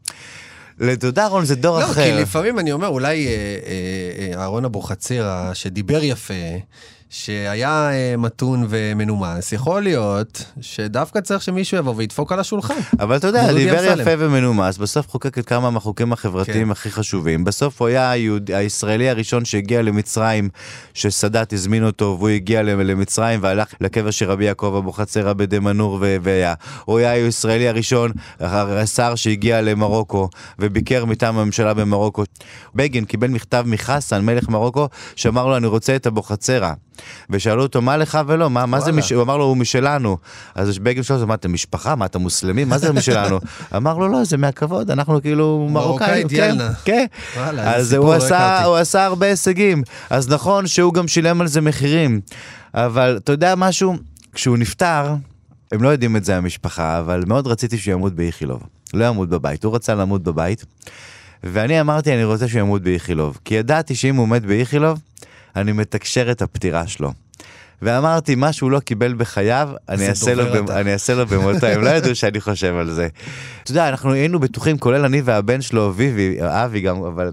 לדוד 0.80 1.20
אהרון 1.20 1.46
זה 1.46 1.56
דור 1.56 1.80
לא, 1.80 1.86
אחר. 1.86 2.04
כי 2.04 2.22
לפעמים 2.22 2.60
אני 2.60 2.72
אומר, 2.72 2.88
אולי 2.88 3.28
אה, 3.28 3.32
אה, 3.32 3.38
אה, 4.36 4.42
אהרון 4.42 4.66
אבוחצירא, 4.66 5.52
שדיבר 5.54 6.04
יפה, 6.04 6.34
שהיה 7.14 7.90
אה, 7.92 8.18
מתון 8.18 8.66
ומנומס, 8.70 9.54
יכול 9.54 9.82
להיות 9.82 10.44
שדווקא 10.62 11.22
צריך 11.22 11.44
שמישהו 11.44 11.78
יבוא 11.78 11.94
וידפוק 11.98 12.32
על 12.32 12.40
השולחן. 12.40 12.74
אבל 13.00 13.18
אתה 13.18 13.28
יודע, 13.28 13.54
דיבר. 13.54 14.02
יפה 14.02 14.12
ומנומס, 14.18 14.78
בסוף 14.78 15.10
חוקק 15.10 15.38
את 15.38 15.46
כמה 15.46 15.70
מהחוקים 15.70 16.14
החברתיים 16.14 16.66
כן. 16.66 16.72
הכי 16.72 16.92
חשובים. 16.92 17.44
בסוף 17.44 17.82
הוא 17.82 17.88
היה 17.88 18.12
היהוד, 18.12 18.52
הישראלי 18.52 19.10
הראשון 19.10 19.46
שהגיע 19.46 19.82
למצרים, 19.82 20.50
שסאדאת 20.94 21.54
הזמין 21.54 21.86
אותו, 21.86 22.16
והוא 22.20 22.30
הגיע 22.30 22.64
למצרים 22.64 23.40
והלך 23.44 23.74
לקבר 23.82 24.12
של 24.12 24.32
רבי 24.32 24.46
יעקב 24.46 24.76
אבוחצירא 24.78 25.34
בדמנור 25.34 25.98
ו- 26.02 26.18
והיה. 26.22 26.54
הוא 26.86 26.98
היה 26.98 27.12
הישראלי 27.12 27.68
הראשון, 27.68 28.12
השר 28.40 29.16
שהגיע 29.16 29.62
למרוקו, 29.62 30.30
וביקר 30.60 31.06
מטעם 31.06 31.38
הממשלה 31.38 31.74
במרוקו. 31.74 32.24
בגין 32.76 33.06
קיבל 33.06 33.28
מכתב 33.28 33.64
מחסן, 33.68 34.26
מלך 34.26 34.50
מרוקו, 34.50 34.88
שאמר 35.16 35.48
לו, 35.48 35.58
אני 35.58 35.68
רוצה 35.68 35.96
את 35.96 36.08
אבוחצירא. 36.08 36.74
ושאלו 37.30 37.62
אותו, 37.62 37.82
מה 37.82 37.98
לך 37.98 38.20
ולא? 38.28 38.50
מה, 38.50 38.66
מה 38.66 38.80
זה. 38.80 38.92
מש... 38.92 39.12
הוא 39.12 39.24
אמר 39.24 39.38
לו, 39.38 39.44
הוא 39.44 39.58
משלנו. 39.58 40.18
אז 40.56 40.80
בגין 40.80 41.04
אותו, 41.10 41.28
מה, 41.28 41.34
אתם 41.34 41.54
משפחה? 41.54 41.96
מה, 41.96 42.06
אתם 42.06 42.22
מוסלמים? 42.22 42.70
מה 42.70 42.78
זה 42.78 42.94
משלנו? 42.94 43.40
אמר 43.78 43.98
לו, 43.98 44.08
לא, 44.08 44.24
זה 44.24 44.38
מהכבוד, 44.38 44.92
אנחנו 44.92 45.22
כאילו 45.22 45.68
מרוקאים. 45.72 46.28
כן. 46.28 46.58
כן. 46.86 47.06
וואלה, 47.38 47.76
אז 47.76 47.94
הוא 47.94 48.06
לא 48.06 48.14
עשה. 48.14 48.64
הוא 48.64 48.78
עשה 48.78 49.06
הרבה 49.06 49.26
הישגים. 49.26 49.84
אז 50.10 50.30
נכון 50.30 50.68
שהוא 50.68 50.94
גם 50.94 51.08
שילם 51.08 51.42
על 51.42 51.48
זה 51.48 51.62
מחירים. 51.62 52.22
אבל 52.74 53.20
אתה 53.24 53.32
יודע 53.32 53.56
משהו? 53.56 53.96
כשהוא 54.34 54.58
נפטר, 54.58 55.16
הם 55.72 55.84
לא 55.84 55.90
יודעים 55.90 56.16
את 56.16 56.26
זה 56.26 56.38
המשפחה, 56.38 57.00
אבל 57.00 57.24
מאוד 57.28 57.48
רציתי 57.48 57.78
שהוא 57.78 57.94
ימות 57.94 58.14
באיכילוב. 58.16 58.64
לא 58.94 59.06
ימות 59.06 59.30
בבית, 59.30 59.64
הוא 59.64 59.76
רצה 59.76 59.96
למות 59.96 60.24
בבית. 60.24 60.66
ואני 61.44 61.82
אמרתי, 61.82 62.14
אני 62.14 62.24
רוצה 62.24 62.48
שהוא 62.48 62.60
ימות 62.60 62.82
באיכילוב. 62.82 63.40
כי 63.46 63.56
ידעתי 63.56 63.96
שאם 63.96 64.16
הוא 64.16 64.28
מת 64.28 64.42
באיכילוב, 64.42 65.00
אני 65.56 65.72
מתקשר 65.72 66.32
את 66.32 66.42
הפטירה 66.42 66.88
שלו. 66.88 67.12
ואמרתי, 67.82 68.36
מה 68.36 68.54
שהוא 68.54 68.72
לא 68.72 68.80
קיבל 68.80 69.14
בחייו, 69.14 69.70
אני 69.90 70.10
אעשה, 70.10 70.34
לו, 70.34 70.44
במ-. 70.54 70.72
אני 70.72 70.94
אעשה 70.94 71.14
לו 71.14 71.28
במותו, 71.28 71.66
הם 71.66 71.82
לא 71.82 71.90
ידעו 71.90 72.16
שאני 72.16 72.42
חושב 72.42 72.76
על 72.76 72.92
זה. 72.92 73.08
אתה 73.64 73.72
יודע, 73.72 73.90
אנחנו 73.90 74.14
היינו 74.14 74.40
בטוחים, 74.40 74.78
כולל 74.78 75.06
אני 75.06 75.22
והבן 75.22 75.62
שלו, 75.62 75.94
ויבי, 75.96 76.38
אבי 76.42 76.82
גם, 76.82 77.04
אבל... 77.04 77.32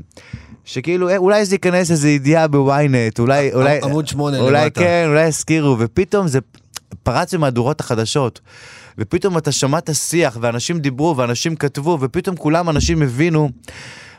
שכאילו, 0.64 1.08
אה, 1.08 1.16
אולי 1.16 1.44
זה 1.44 1.54
ייכנס 1.54 1.90
איזה 1.90 2.08
ידיעה 2.08 2.48
בוויינט, 2.48 3.18
אולי, 3.18 3.54
אולי, 3.54 3.80
עמוד 3.82 4.08
שמונה 4.08 4.38
אולי 4.38 4.62
למטה. 4.62 4.80
כן, 4.80 5.04
אולי 5.08 5.26
יזכירו, 5.26 5.76
ופתאום 5.78 6.28
זה 6.28 6.38
פרץ 7.02 7.34
במהדורות 7.34 7.80
החדשות. 7.80 8.40
ופתאום 8.98 9.38
אתה 9.38 9.52
שמעת 9.52 9.90
שיח, 9.92 10.38
ואנשים 10.40 10.78
דיברו, 10.78 11.16
ואנשים 11.16 11.56
כתבו, 11.56 11.98
ופתאום 12.00 12.36
כולם 12.36 12.70
אנשים 12.70 13.02
הבינו 13.02 13.50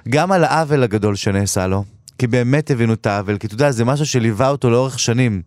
גם 0.10 0.32
על 0.32 0.44
העוול 0.44 0.84
הגדול 0.84 1.16
שנעשה 1.16 1.68
לו. 1.68 1.84
כי 2.22 2.28
באמת 2.28 2.72
הבינו 2.72 2.94
את 2.94 3.06
העוול, 3.06 3.38
כי 3.38 3.48
אתה 3.48 3.56
יודע, 3.56 3.72
זה 3.72 3.86
משהו 3.86 4.06
שליווה 4.06 4.50
אותו 4.50 4.70
לאורך 4.70 5.00
שנים. 5.00 5.42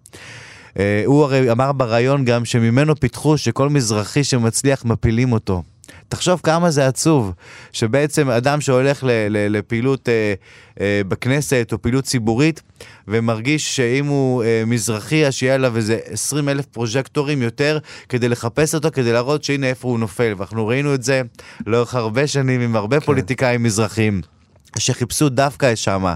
אה, 0.79 1.03
הוא 1.07 1.25
הרי 1.25 1.51
אמר 1.53 1.73
בריאיון 1.73 2.25
גם 2.25 2.45
שממנו 2.45 2.97
פיתחו 2.97 3.39
שכל 3.39 3.69
מזרחי 3.69 4.25
שמצליח 4.25 4.85
מפילים 4.85 5.33
אותו. 5.33 5.63
תחשוב 6.09 6.41
כמה 6.43 6.71
זה 6.71 6.87
עצוב, 6.87 7.33
שבעצם 7.73 8.31
אדם 8.31 8.61
שהולך 8.61 9.05
ל- 9.05 9.09
ל- 9.11 9.57
לפעילות 9.57 10.09
אה, 10.09 10.35
אה, 10.81 11.01
בכנסת 11.09 11.69
או 11.73 11.83
פעילות 11.83 12.05
ציבורית 12.05 12.63
ומרגיש 13.09 13.77
שאם 13.77 14.07
הוא 14.07 14.45
אה, 14.45 14.63
מזרחי 14.67 15.27
אז 15.27 15.35
שיהיה 15.35 15.55
עליו 15.55 15.77
איזה 15.77 15.99
20 16.05 16.49
אלף 16.49 16.67
פרוז'קטורים 16.67 17.43
יותר 17.43 17.79
כדי 18.09 18.29
לחפש 18.29 18.75
אותו, 18.75 18.89
כדי 18.93 19.13
להראות 19.13 19.45
שהנה 19.45 19.67
איפה 19.67 19.89
הוא 19.89 19.99
נופל. 19.99 20.35
ואנחנו 20.37 20.67
ראינו 20.67 20.95
את 20.95 21.03
זה 21.03 21.23
לאורך 21.67 21.95
הרבה 21.95 22.27
שנים 22.27 22.61
עם 22.61 22.77
הרבה 22.77 23.01
כן. 23.01 23.07
פוליטיקאים 23.07 23.63
מזרחים. 23.63 24.34
שחיפשו 24.79 25.29
דווקא 25.29 25.75
שמה. 25.75 26.15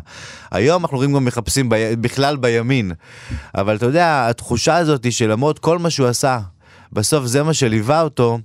היום 0.51 0.83
אנחנו 0.83 0.97
רואים 0.97 1.13
גם 1.13 1.25
מחפשים 1.25 1.69
ב... 1.69 1.75
בכלל 2.01 2.37
בימין. 2.37 2.93
אבל 3.55 3.77
אתה 3.77 3.87
יודע, 3.87 4.27
התחושה 4.29 4.77
הזאת 4.77 5.13
שלמרות 5.13 5.59
כל 5.59 5.79
מה 5.79 5.91
שהוא 5.91 6.09
עשה, 6.09 6.39
בסוף 6.93 7.27
זה 7.27 7.43
מה 7.43 7.55
שליווה 7.55 8.03
אותו, 8.03 8.39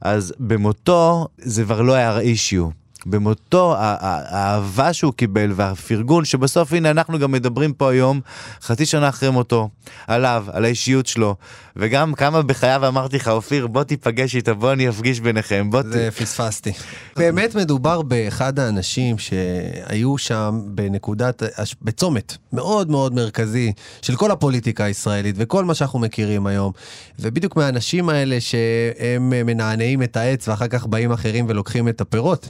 אז 0.00 0.34
במותו 0.38 1.28
זה 1.38 1.64
כבר 1.64 1.82
לא 1.82 1.92
היה 1.92 2.18
אישיו. 2.18 2.68
במותו, 3.06 3.74
האהבה 3.78 4.92
שהוא 4.92 5.12
קיבל 5.12 5.52
והפרגון, 5.56 6.24
שבסוף 6.24 6.72
הנה 6.72 6.90
אנחנו 6.90 7.18
גם 7.18 7.32
מדברים 7.32 7.72
פה 7.72 7.90
היום, 7.90 8.20
חצי 8.62 8.86
שנה 8.86 9.08
אחרי 9.08 9.30
מותו, 9.30 9.68
עליו, 10.06 10.44
על 10.52 10.64
האישיות 10.64 11.06
שלו, 11.06 11.36
וגם 11.78 12.14
כמה 12.14 12.42
בחייו 12.42 12.88
אמרתי 12.88 13.16
לך, 13.16 13.28
אופיר, 13.28 13.66
בוא 13.66 13.84
תיפגש 13.84 14.36
איתו, 14.36 14.56
בוא 14.56 14.72
אני 14.72 14.88
אפגיש 14.88 15.20
ביניכם, 15.20 15.70
בוא 15.70 15.82
ת... 15.82 15.84
זה 15.92 16.08
פספסתי. 16.10 16.72
באמת 17.16 17.54
מדובר 17.54 18.02
באחד 18.02 18.58
האנשים 18.58 19.16
שהיו 19.18 20.18
שם 20.18 20.60
בנקודת, 20.64 21.42
בצומת 21.82 22.36
מאוד 22.52 22.90
מאוד 22.90 23.14
מרכזי 23.14 23.72
של 24.02 24.16
כל 24.16 24.30
הפוליטיקה 24.30 24.84
הישראלית 24.84 25.34
וכל 25.38 25.64
מה 25.64 25.74
שאנחנו 25.74 25.98
מכירים 25.98 26.46
היום. 26.46 26.72
ובדיוק 27.18 27.56
מהאנשים 27.56 28.08
האלה 28.08 28.40
שהם 28.40 29.30
מנענעים 29.30 30.02
את 30.02 30.16
העץ 30.16 30.48
ואחר 30.48 30.68
כך 30.68 30.86
באים 30.86 31.12
אחרים 31.12 31.46
ולוקחים 31.48 31.88
את 31.88 32.00
הפירות. 32.00 32.48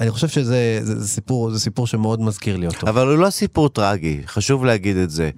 אני 0.00 0.10
חושב 0.10 0.28
שזה 0.28 0.78
זה, 0.82 1.00
זה 1.00 1.08
סיפור, 1.08 1.50
זה 1.50 1.60
סיפור 1.60 1.86
שמאוד 1.86 2.20
מזכיר 2.20 2.56
לי 2.56 2.66
אותו. 2.66 2.88
אבל 2.88 3.08
הוא 3.08 3.18
לא 3.18 3.30
סיפור 3.30 3.68
טרגי, 3.68 4.20
חשוב 4.26 4.64
להגיד 4.64 4.96
את 4.96 5.10
זה. 5.10 5.30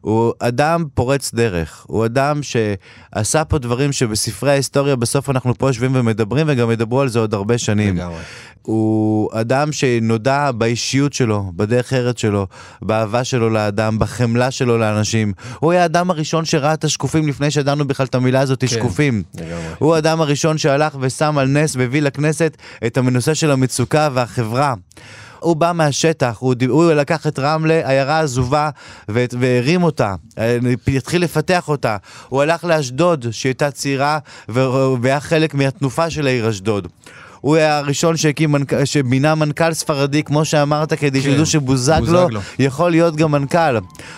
הוא 0.00 0.32
אדם 0.38 0.84
פורץ 0.94 1.34
דרך, 1.34 1.84
הוא 1.86 2.04
אדם 2.04 2.40
שעשה 2.42 3.44
פה 3.44 3.58
דברים 3.58 3.92
שבספרי 3.92 4.50
ההיסטוריה 4.50 4.96
בסוף 4.96 5.30
אנחנו 5.30 5.54
פה 5.58 5.68
יושבים 5.68 5.90
ומדברים 5.94 6.46
וגם 6.48 6.70
ידברו 6.70 7.00
על 7.00 7.08
זה 7.08 7.18
עוד 7.18 7.34
הרבה 7.34 7.58
שנים. 7.58 7.96
לגמרי. 7.96 8.22
הוא 8.62 9.30
אדם 9.32 9.72
שנודע 9.72 10.52
באישיות 10.52 11.12
שלו, 11.12 11.52
בדרך 11.56 11.92
ארץ 11.92 12.20
שלו, 12.20 12.46
באהבה 12.82 13.24
שלו 13.24 13.50
לאדם, 13.50 13.98
בחמלה 13.98 14.50
שלו 14.50 14.78
לאנשים. 14.78 15.32
הוא 15.58 15.72
היה 15.72 15.82
האדם 15.82 16.10
הראשון 16.10 16.44
שראה 16.44 16.74
את 16.74 16.84
השקופים 16.84 17.28
לפני 17.28 17.50
שידענו 17.50 17.88
בכלל 17.88 18.06
את 18.06 18.14
המילה 18.14 18.40
הזאת, 18.40 18.60
כן, 18.60 18.66
שקופים. 18.66 19.22
לגמרי. 19.34 19.54
הוא 19.78 19.94
האדם 19.94 20.20
הראשון 20.20 20.58
שהלך 20.58 20.96
ושם 21.00 21.38
על 21.38 21.48
נס 21.48 21.76
והביא 21.76 22.02
לכנסת 22.02 22.56
את 22.86 22.96
הנושא 22.96 23.34
של 23.34 23.50
המצוקה 23.50 24.08
והחברה. 24.12 24.74
הוא 25.40 25.56
בא 25.56 25.72
מהשטח, 25.74 26.36
הוא, 26.38 26.54
הוא 26.68 26.92
לקח 26.92 27.26
את 27.26 27.38
רמלה, 27.38 27.88
עיירה 27.88 28.20
עזובה, 28.20 28.70
והרים 29.08 29.82
אותה, 29.82 30.14
אה, 30.38 30.58
התחיל 30.96 31.22
לפתח 31.22 31.68
אותה. 31.68 31.96
הוא 32.28 32.42
הלך 32.42 32.64
לאשדוד, 32.64 33.26
שהייתה 33.30 33.70
צעירה, 33.70 34.18
והיה 34.48 35.20
חלק 35.20 35.54
מהתנופה 35.54 36.10
של 36.10 36.26
העיר 36.26 36.50
אשדוד. 36.50 36.88
הוא 37.40 37.56
היה 37.56 37.78
הראשון 37.78 38.16
שהקים, 38.16 38.54
מנכ- 38.56 38.84
שמינה 38.84 39.34
מנכ"ל 39.34 39.72
ספרדי, 39.74 40.22
כמו 40.22 40.44
שאמרת, 40.44 40.92
כדי 40.92 41.20
כן, 41.20 41.30
שידעו 41.30 41.46
שבוזגלו 41.46 42.00
בוזגלו. 42.06 42.40
יכול 42.58 42.90
להיות 42.90 43.16
גם 43.16 43.32
מנכ"ל. 43.32 43.76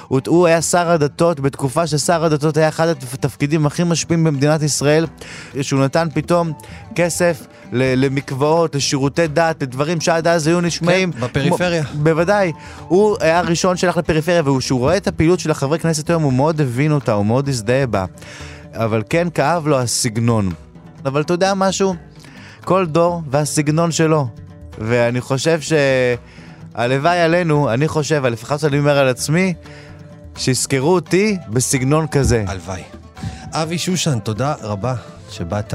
הוא, 0.09 0.21
הוא 0.27 0.47
היה 0.47 0.63
שר 0.63 0.91
הדתות, 0.91 1.41
בתקופה 1.41 1.87
ששר 1.87 2.25
הדתות 2.25 2.57
היה 2.57 2.69
אחד 2.69 2.89
התפקידים 2.89 3.67
הכי 3.67 3.85
משפיעים 3.85 4.25
במדינת 4.25 4.63
ישראל, 4.63 5.07
שהוא 5.63 5.81
נתן 5.85 6.09
פתאום 6.15 6.53
כסף 6.95 7.47
למקוואות, 7.73 8.75
לשירותי 8.75 9.27
דת, 9.27 9.63
לדברים 9.63 10.01
שעד 10.01 10.27
אז 10.27 10.47
היו 10.47 10.61
נשמעים. 10.61 11.13
כן, 11.13 11.21
בפריפריה. 11.21 11.85
כמו, 11.85 12.03
בוודאי. 12.05 12.53
הוא 12.89 13.17
היה 13.21 13.39
הראשון 13.39 13.77
שהלך 13.77 13.97
לפריפריה, 13.97 14.43
וכשהוא 14.51 14.81
רואה 14.81 14.97
את 14.97 15.09
הפעילות 15.09 15.41
של 15.41 15.51
החברי 15.51 15.79
כנסת 15.79 16.11
היום, 16.11 16.23
הוא 16.23 16.33
מאוד 16.33 16.61
הבין 16.61 16.93
אותה, 16.93 17.13
הוא 17.13 17.27
מאוד 17.27 17.49
הזדהה 17.49 17.87
בה. 17.87 18.05
אבל 18.75 19.03
כן 19.11 19.29
כאב 19.35 19.67
לו 19.67 19.79
הסגנון. 19.81 20.51
אבל 21.05 21.21
אתה 21.21 21.35
יודע 21.35 21.55
משהו? 21.55 21.95
כל 22.65 22.87
דור 22.87 23.23
והסגנון 23.31 23.93
שלו. 23.93 24.27
ואני 24.79 25.21
חושב 25.21 25.61
שהלוואי 25.61 27.21
עלינו, 27.21 27.73
אני 27.73 27.89
חושב, 27.89 28.27
לפחות 28.27 28.65
אני 28.65 28.79
אומר 28.79 28.99
על 28.99 29.09
עצמי, 29.09 29.55
שיזכרו 30.37 30.95
אותי 30.95 31.37
בסגנון 31.49 32.07
כזה. 32.07 32.45
הלוואי. 32.49 32.83
אבי 33.53 33.79
שושן, 33.79 34.19
תודה 34.19 34.55
רבה 34.63 34.95
שבאת. 35.31 35.75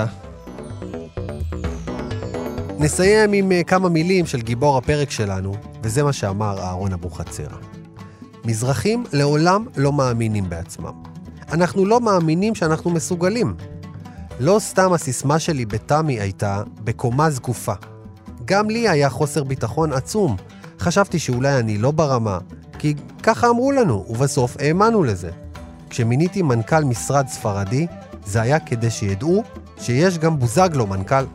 נסיים 2.80 3.34
עם 3.34 3.52
אה, 3.52 3.63
כמה 3.63 3.89
מילים 3.89 4.26
של 4.26 4.41
גיבור 4.41 4.78
הפרק 4.78 5.12
שלנו, 5.12 5.56
וזה 5.84 6.04
מה 6.04 6.13
שאמר 6.13 6.60
אהרון 6.60 6.93
אבוחצירא. 6.93 7.58
מזרחים 8.45 9.04
לעולם 9.13 9.65
לא 9.78 9.93
מאמינים 9.93 10.50
בעצמם. 10.50 10.93
אנחנו 11.52 11.86
לא 11.86 12.02
מאמינים 12.02 12.56
שאנחנו 12.56 12.91
מסוגלים. 12.91 13.56
לא 14.39 14.60
סתם 14.60 14.93
הסיסמה 14.93 15.39
שלי 15.39 15.65
בתמי 15.65 16.19
הייתה 16.19 16.63
בקומה 16.84 17.30
זקופה. 17.30 17.73
גם 18.45 18.69
לי 18.69 18.89
היה 18.89 19.10
חוסר 19.10 19.43
ביטחון 19.43 19.93
עצום. 19.93 20.36
חשבתי 20.80 21.19
שאולי 21.19 21.60
אני 21.60 21.78
לא 21.78 21.91
ברמה, 21.91 22.39
כי 22.80 22.93
ככה 23.23 23.50
אמרו 23.50 23.71
לנו, 23.71 24.06
ובסוף 24.10 24.58
האמנו 24.60 25.04
לזה. 25.04 25.32
כשמיניתי 25.89 26.41
מנכ"ל 26.41 26.84
משרד 26.84 27.28
ספרדי, 27.28 27.88
זה 28.26 28.41
היה 28.41 28.60
כדי 28.60 28.89
שידעו 28.89 29.43
שיש 29.82 30.17
גם 30.17 30.39
בוזגלו 30.39 30.88
מנכ"ל. 30.88 31.26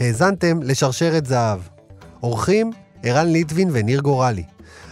האזנתם 0.00 0.62
לשרשרת 0.62 1.26
זהב. 1.26 1.60
אורחים, 2.22 2.70
ערן 3.02 3.26
ליטבין 3.26 3.68
וניר 3.72 4.00
גורלי. 4.00 4.44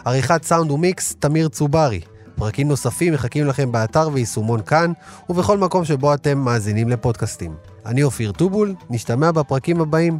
עריכת 0.04 0.44
סאונד 0.44 0.70
ומיקס, 0.70 1.16
תמיר 1.18 1.48
צוברי. 1.48 2.00
פרקים 2.36 2.68
נוספים 2.68 3.12
מחכים 3.12 3.46
לכם 3.46 3.72
באתר 3.72 4.08
ויישומון 4.12 4.62
כאן, 4.62 4.92
ובכל 5.28 5.58
מקום 5.58 5.84
שבו 5.84 6.14
אתם 6.14 6.38
מאזינים 6.38 6.88
לפודקאסטים. 6.88 7.54
אני 7.86 8.02
אופיר 8.02 8.32
טובול, 8.32 8.74
נשתמע 8.90 9.32
בפרקים 9.32 9.80
הבאים. 9.80 10.18